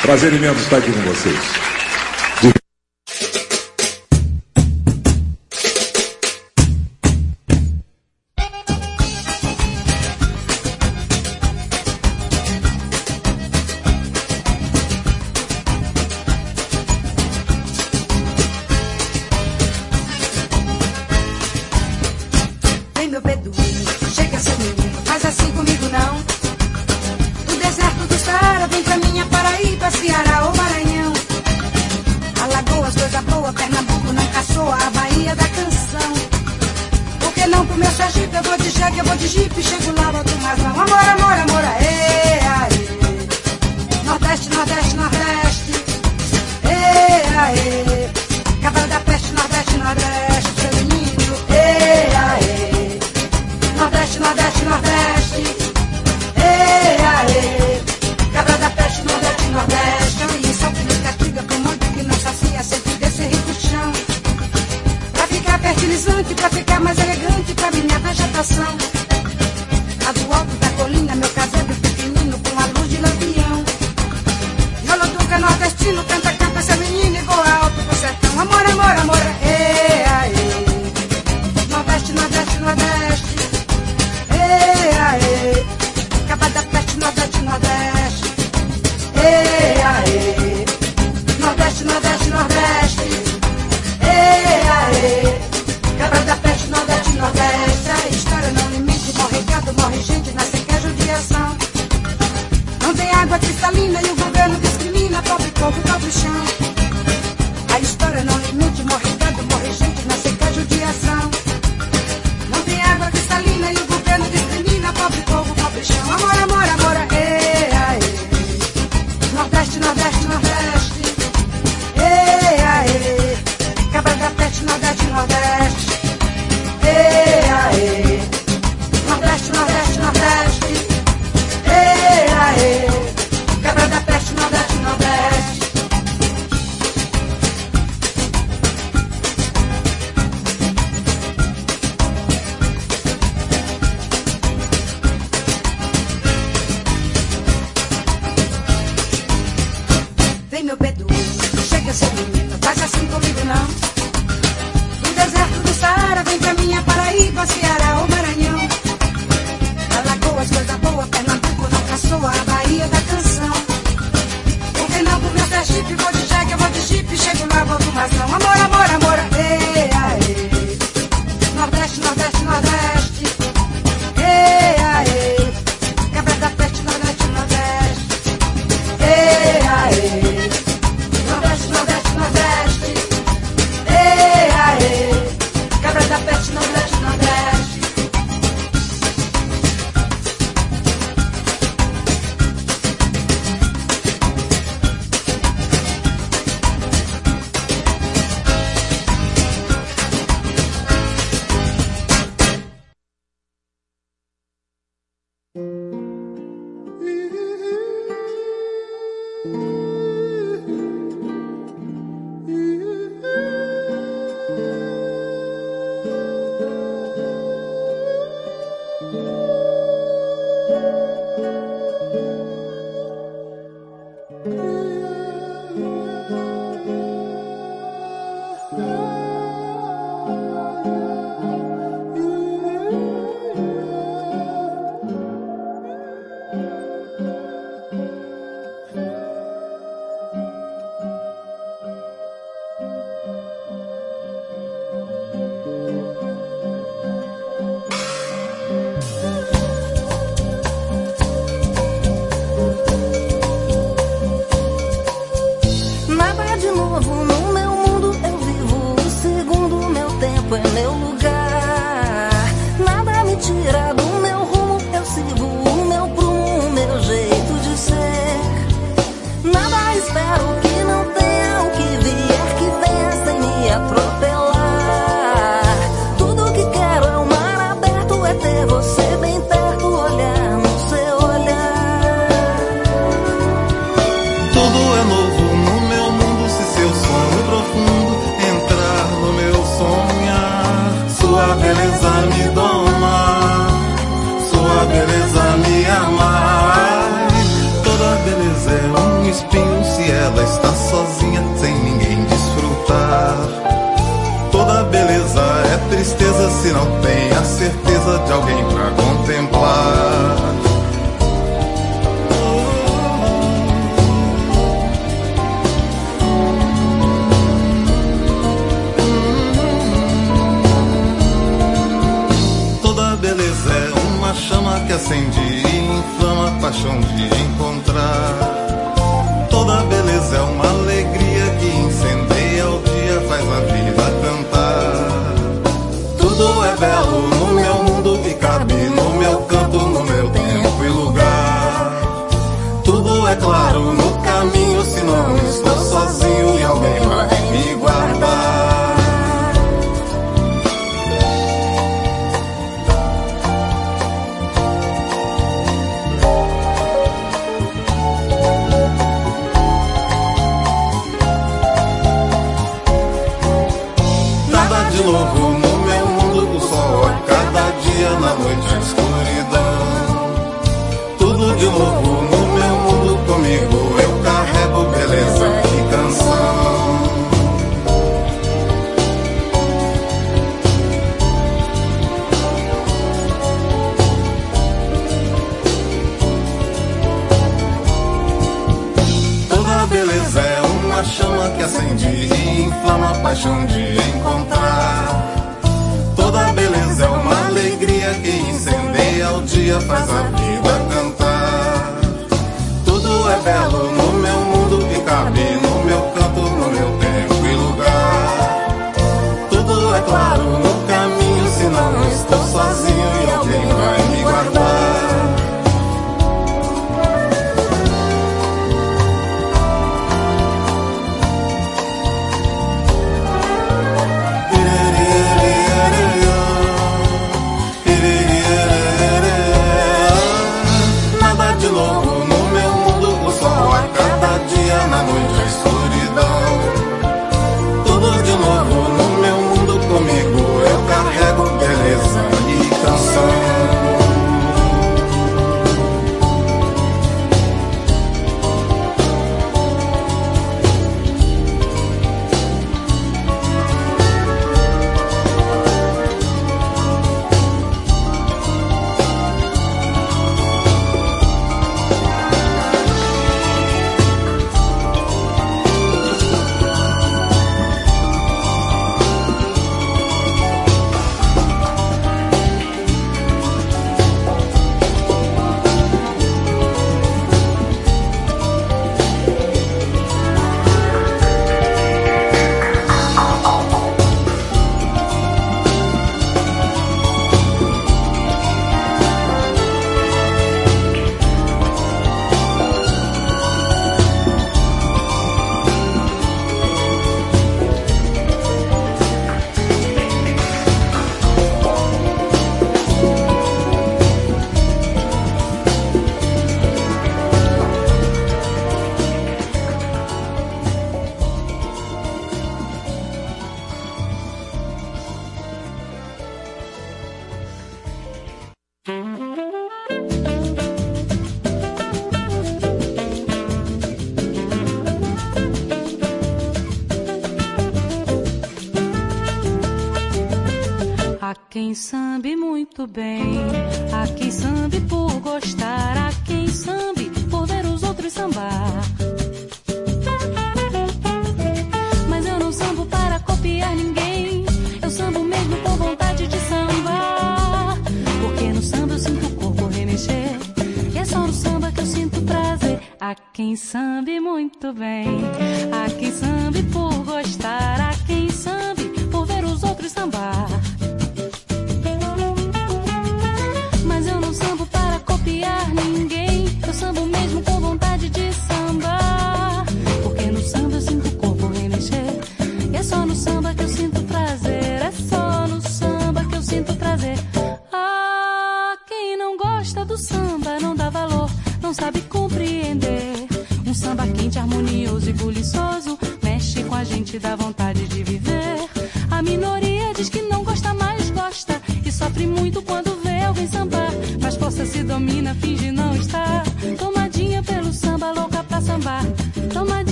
[0.00, 1.77] Prazer imenso estar aqui com vocês.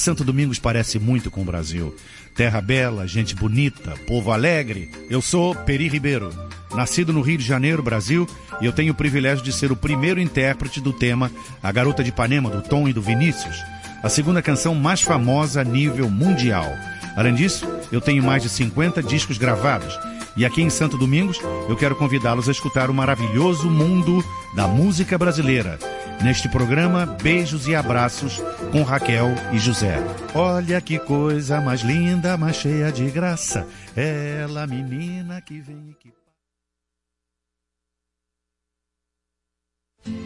[0.00, 1.94] Santo Domingos parece muito com o Brasil.
[2.34, 4.90] Terra bela, gente bonita, povo alegre.
[5.10, 6.30] Eu sou Peri Ribeiro,
[6.74, 8.26] nascido no Rio de Janeiro, Brasil,
[8.62, 11.30] e eu tenho o privilégio de ser o primeiro intérprete do tema
[11.62, 13.62] A Garota de Ipanema, do Tom e do Vinícius,
[14.02, 16.72] a segunda canção mais famosa a nível mundial.
[17.14, 19.98] Além disso, eu tenho mais de 50 discos gravados.
[20.34, 24.24] E aqui em Santo Domingos, eu quero convidá-los a escutar o maravilhoso mundo
[24.56, 25.78] da música brasileira.
[26.22, 29.96] Neste programa, beijos e abraços com Raquel e José.
[30.34, 33.66] Olha que coisa mais linda, mais cheia de graça.
[33.96, 36.12] Ela, menina que vem e que.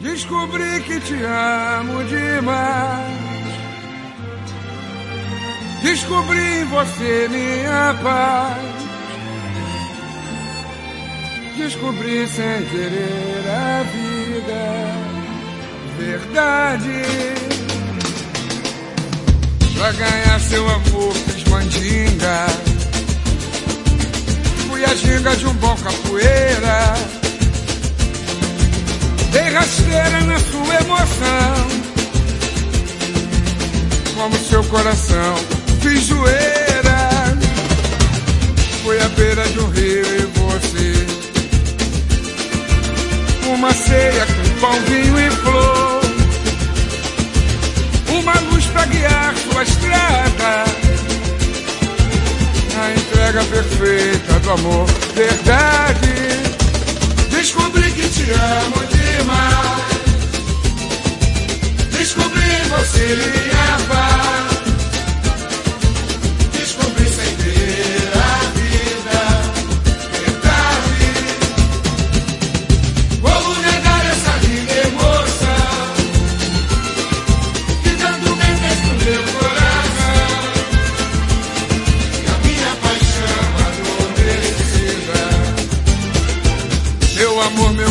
[0.03, 3.25] Descobri que te amo demais.
[5.83, 8.75] Descobri em você minha paz.
[11.57, 14.94] Descobri sem querer a vida.
[15.99, 17.03] Verdade.
[19.77, 22.47] Pra ganhar seu amor fiz mandinga.
[24.69, 26.95] Fui a ginga de um bom capoeira.
[29.31, 31.85] Dei rasteira na sua emoção.
[34.15, 35.37] Como seu coração,
[35.81, 37.39] fiz zoeira.
[38.83, 41.07] Fui à beira de um rio e você.
[43.49, 46.01] Uma ceia com pão, vinho e flor.
[48.09, 50.64] Uma luz pra guiar sua estrada.
[52.76, 56.14] A entrega perfeita do amor, verdade.
[57.31, 59.85] Descobri que te amo demais.
[61.90, 64.44] Descobri você minha paz.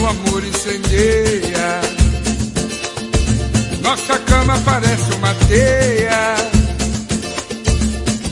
[0.04, 1.80] Meu amor incendeia.
[3.82, 6.36] Nossa cama parece uma teia.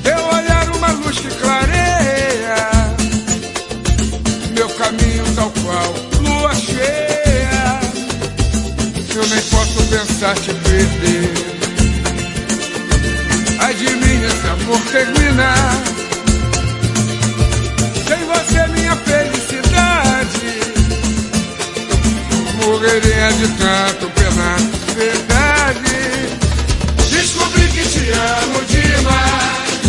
[0.03, 2.55] Teu olhar uma luz que clareia.
[4.53, 7.79] Meu caminho tal qual lua cheia.
[9.15, 11.33] Eu nem posso pensar te perder.
[13.59, 15.83] Ai de mim esse amor terminar.
[18.07, 18.70] Sem você
[22.81, 24.57] morreria de tanto penar.
[24.95, 25.93] Verdade,
[27.11, 29.81] descobri que te amo demais.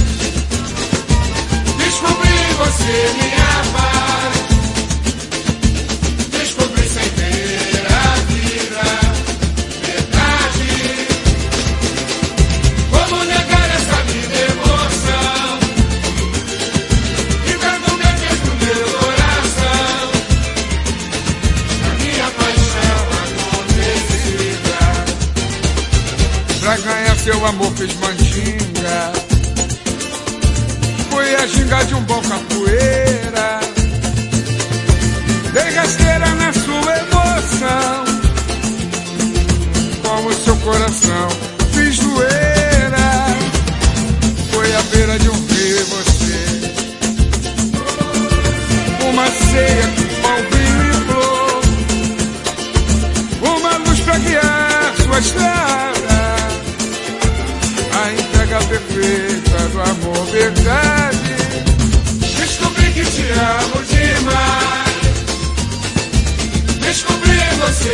[1.78, 3.41] Descobri você minha
[27.42, 29.12] seu amor fez mandinga.
[31.10, 32.61] Foi a ginga de um bom capoeira.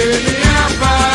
[0.01, 0.39] Em
[0.79, 1.08] você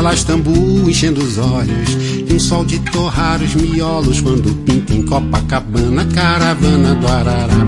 [0.00, 1.90] lá Istambul enchendo os olhos.
[2.28, 6.04] E um sol de torrar os miolos quando pinta em Copacabana.
[6.06, 7.66] Caravana do Arará,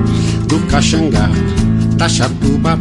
[0.48, 1.28] do Caxangá,
[1.96, 2.78] da Chatuba.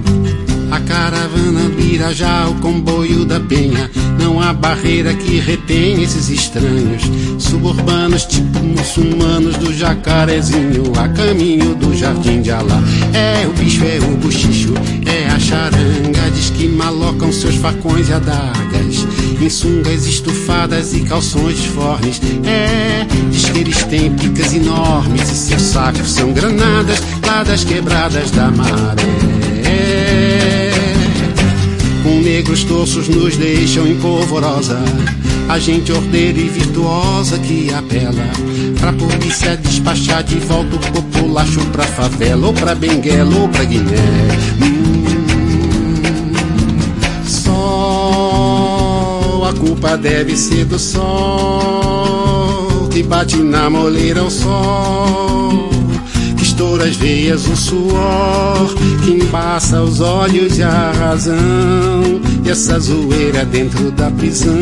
[0.72, 3.92] A caravana do Irajá, o comboio da Penha.
[4.20, 7.04] Não há barreira que retém esses estranhos.
[7.38, 10.94] Suburbanos, tipo muçulmanos do jacarezinho.
[10.98, 12.82] A caminho do jardim de Alá.
[13.14, 15.03] É o bicho, é o buchicho, é
[15.34, 16.32] a charanga.
[16.34, 19.08] Diz que malocam seus facões e adagas.
[19.42, 22.22] Em sungas estufadas e calções disformes.
[22.46, 25.30] É, diz que eles têm picas enormes.
[25.30, 29.04] E seus sacos são granadas lá das quebradas da maré.
[32.04, 34.80] Com negros torços nos deixam em polvorosa.
[35.50, 38.24] A gente ordeira e virtuosa que apela
[38.80, 44.73] Pra polícia despachar de volta o populacho pra favela Ou pra Benguela ou pra Guiné
[49.64, 52.20] culpa deve ser do sol
[52.92, 55.70] Que bate na moleira o sol
[56.36, 58.76] que estoura as veias o suor,
[59.06, 61.40] que embaça os olhos e a razão,
[62.44, 64.54] e essa zoeira dentro da prisão,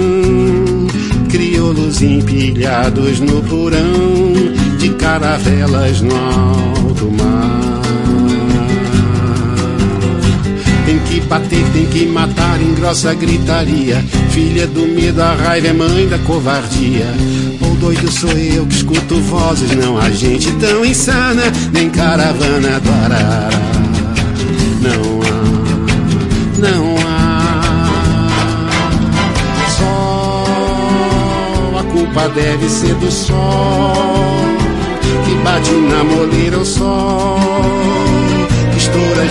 [1.30, 4.34] crioulos empilhados no porão,
[4.78, 7.71] de caravelas no alto mar.
[11.12, 14.02] Que bater, tem que matar em grossa gritaria.
[14.30, 17.06] Filha do medo, a raiva é mãe da covardia.
[17.60, 21.44] Ou doido sou eu que escuto vozes, não há gente tão insana,
[21.74, 23.50] nem caravana do Arará.
[24.82, 25.42] Não há,
[26.60, 28.30] não há.
[29.78, 30.46] Só
[31.78, 33.36] a culpa deve ser do sol
[35.26, 37.81] que bate na moleira o sol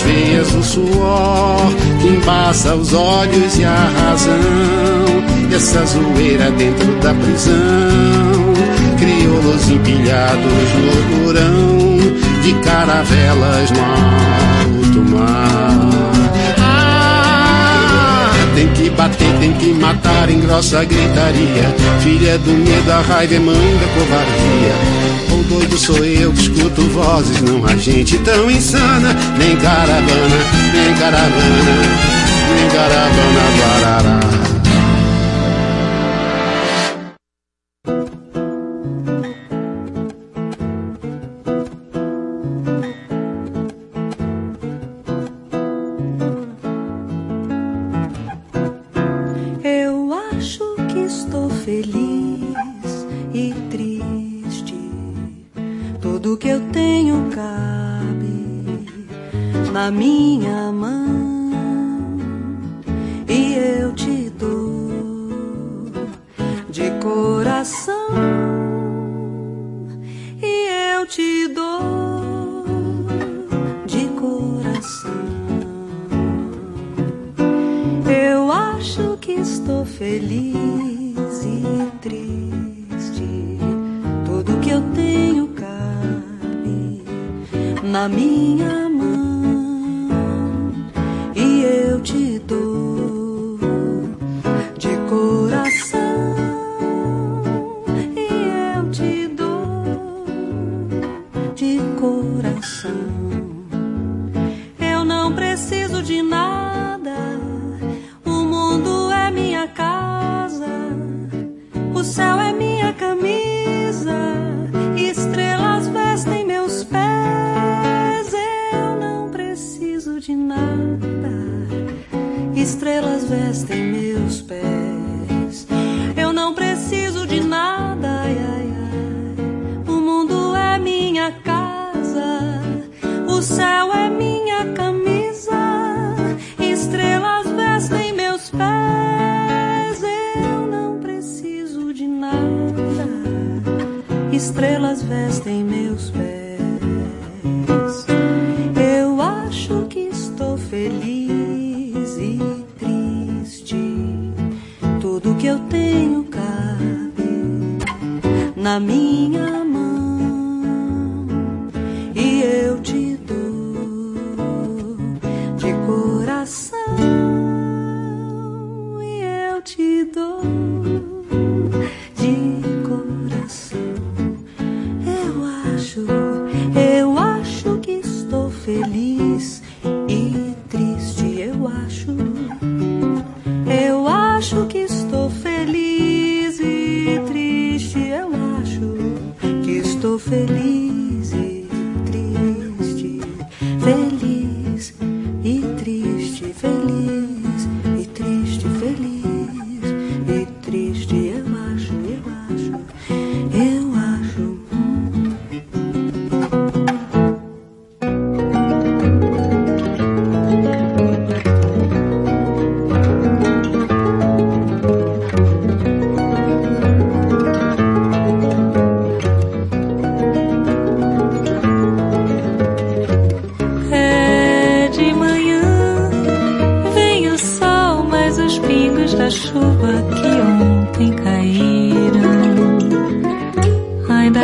[0.02, 5.50] veias o suor, que embaça os olhos e a razão.
[5.50, 7.54] E essa zoeira dentro da prisão,
[8.98, 11.98] crioulos empilhados no porão,
[12.42, 15.90] de caravelas no alto mar.
[16.58, 21.74] Ah, tem que bater, tem que matar em grossa gritaria.
[22.00, 25.09] Filha do medo, a raiva é mãe da covardia.
[25.60, 30.38] Doido sou eu que escuto vozes, não há gente tão insana, nem caravana,
[30.72, 31.72] nem caravana,
[32.56, 34.59] nem caravana do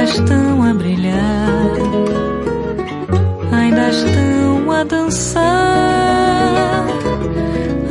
[0.07, 1.73] estão a brilhar,
[3.53, 6.87] ainda estão a dançar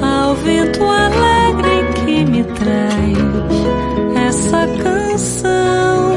[0.01, 3.17] ao vento alegre que me traz
[4.27, 6.13] essa canção.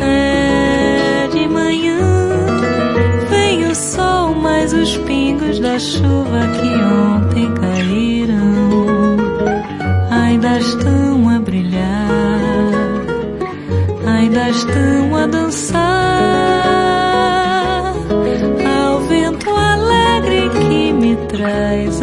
[0.00, 2.00] É de manhã,
[3.28, 9.16] vem o sol, mas os pingos da chuva que ontem caíram
[10.10, 11.03] ainda estão
[21.44, 21.93] rise.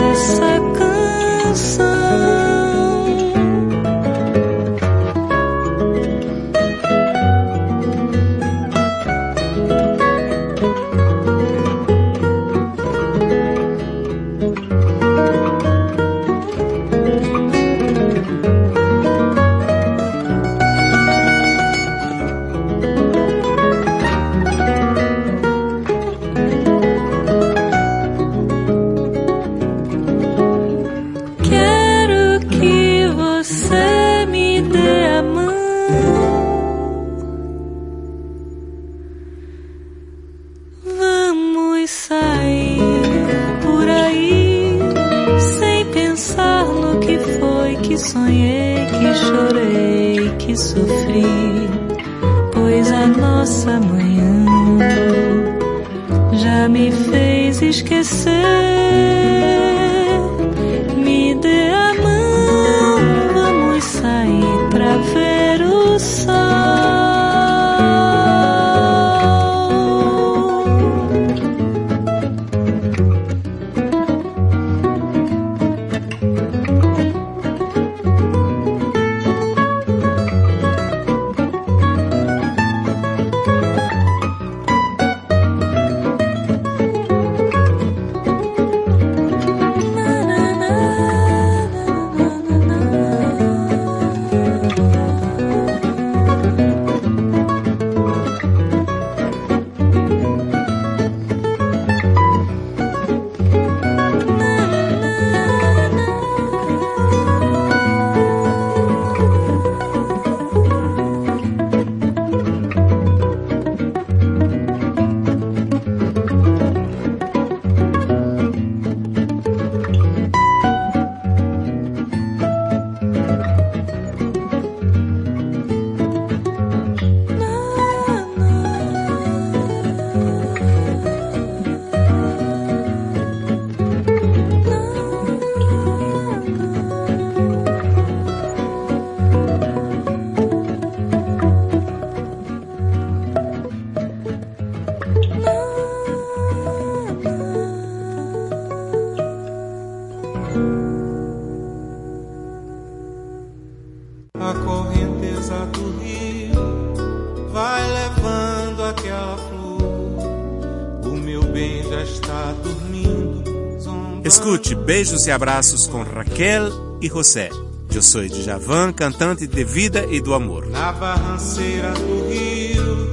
[164.91, 167.49] Beijos e abraços com Raquel e José.
[167.95, 170.65] Eu sou Djavan, cantante de vida e do amor.
[170.68, 173.07] Na barranceira do rio,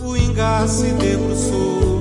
[0.00, 0.16] o
[0.98, 1.91] debruçou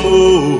[0.00, 0.51] more.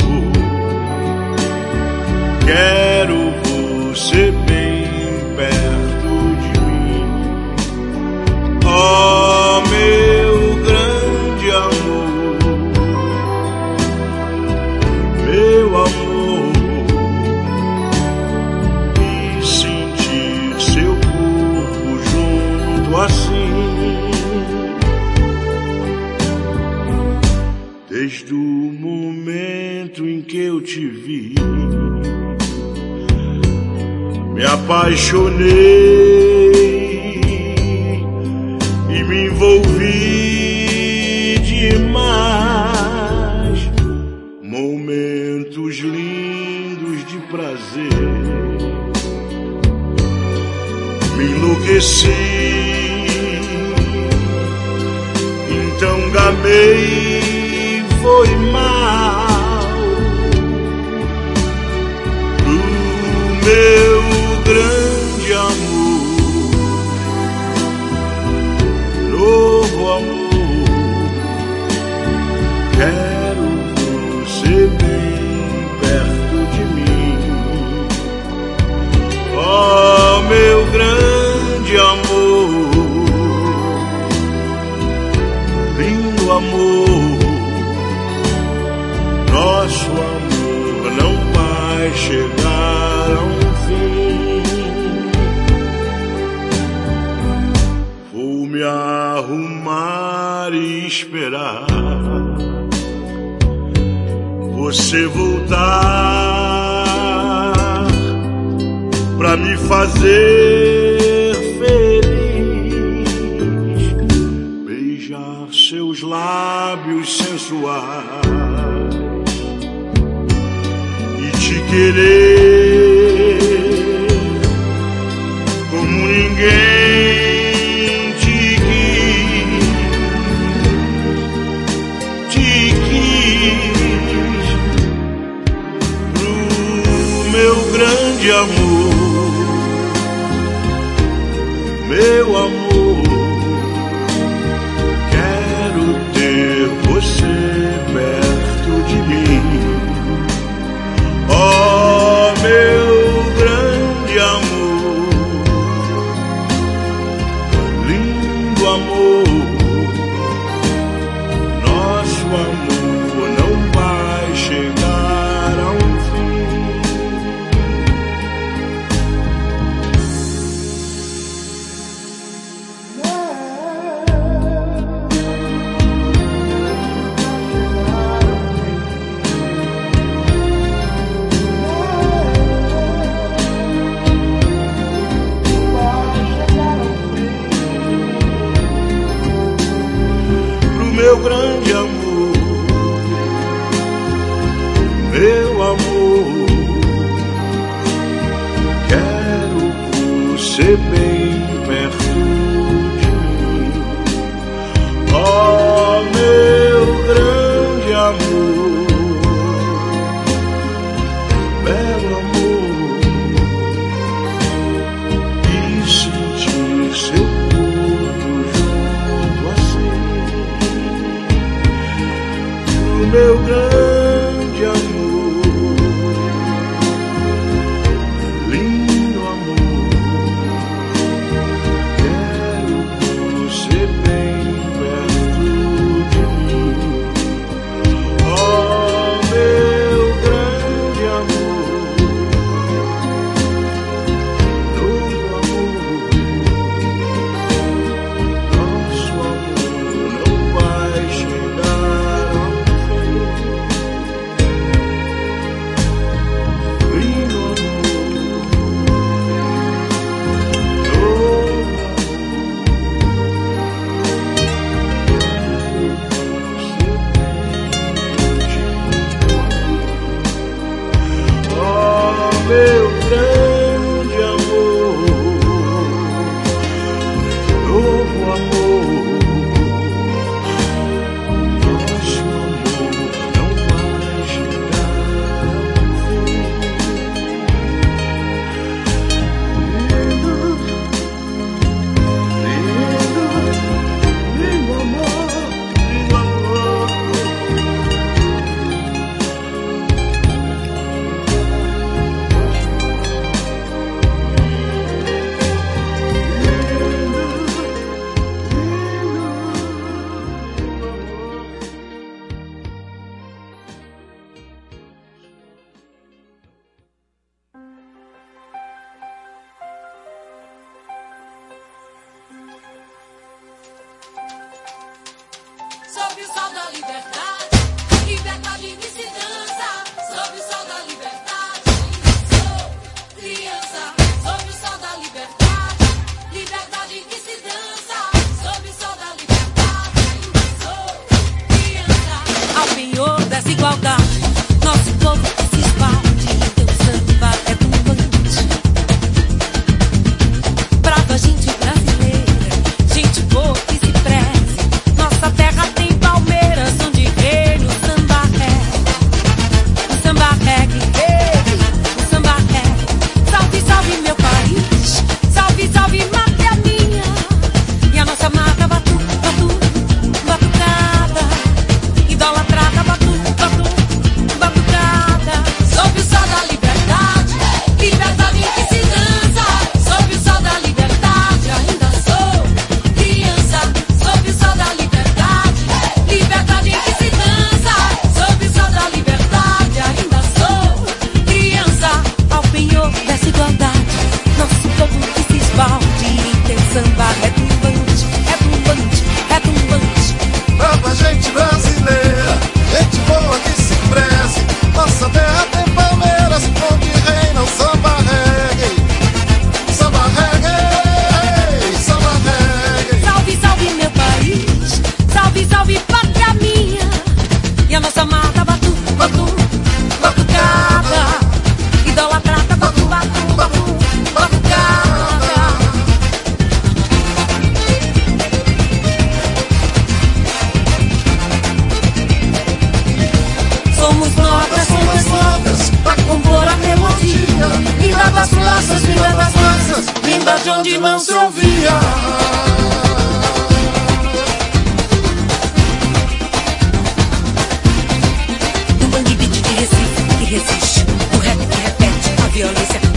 [452.33, 452.92] Violência,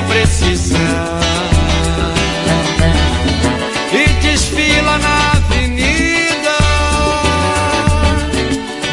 [0.00, 0.78] e precisão.
[3.92, 6.56] E desfila na avenida,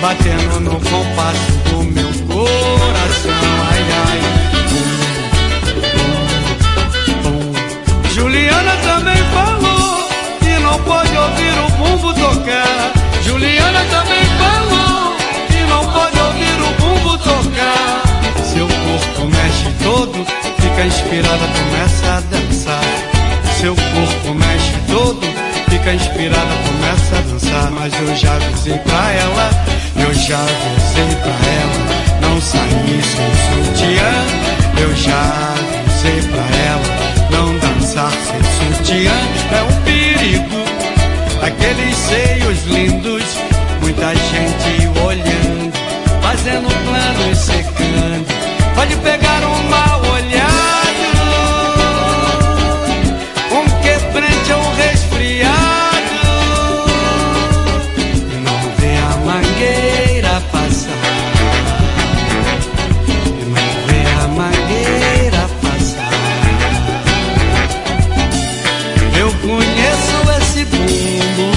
[0.02, 3.32] batendo no compasso do meu coração.
[3.70, 4.22] Ai, ai.
[8.12, 10.10] Juliana também falou
[10.40, 12.97] que não pode ouvir o bumbo tocar.
[20.98, 22.82] Inspirada, começa a dançar.
[23.60, 25.22] Seu corpo mexe todo,
[25.70, 27.72] fica inspirada, começa a dançar.
[27.72, 29.50] Mas eu já avisei pra ela,
[29.96, 31.80] eu já avisei pra ela,
[32.22, 34.12] não sair sem sutiã.
[34.82, 36.90] Eu já avisei pra ela,
[37.32, 38.42] não dançar sem
[38.78, 39.14] sutiã.
[39.52, 40.64] É um perigo,
[41.42, 43.24] aqueles seios lindos,
[43.82, 45.74] muita gente olhando,
[46.22, 48.28] fazendo plano e secando.
[48.76, 50.17] Pode pegar um mal
[54.54, 55.56] ou um resfriado,
[58.32, 61.08] e não vê a mangueira passar,
[63.28, 66.16] e não vê a mangueira passar.
[69.20, 71.50] Eu conheço esse bumbo,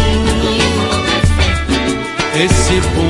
[2.34, 3.09] esse bumbo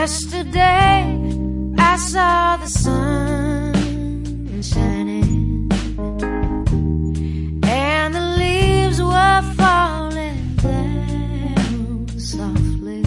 [0.00, 1.02] Yesterday
[1.76, 5.68] I saw the sun shining
[7.64, 13.02] and the leaves were falling down softly.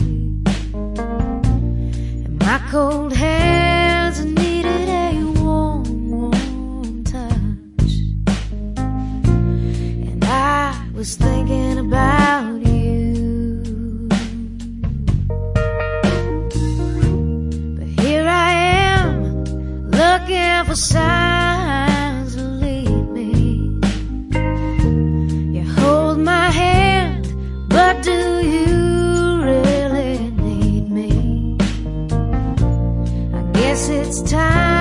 [2.26, 7.94] And my cold hands needed a warm, warm touch.
[10.10, 12.71] And I was thinking about you
[20.32, 23.80] looking for signs to lead me.
[25.56, 27.26] You hold my hand,
[27.70, 31.58] but do you really need me?
[33.34, 34.81] I guess it's time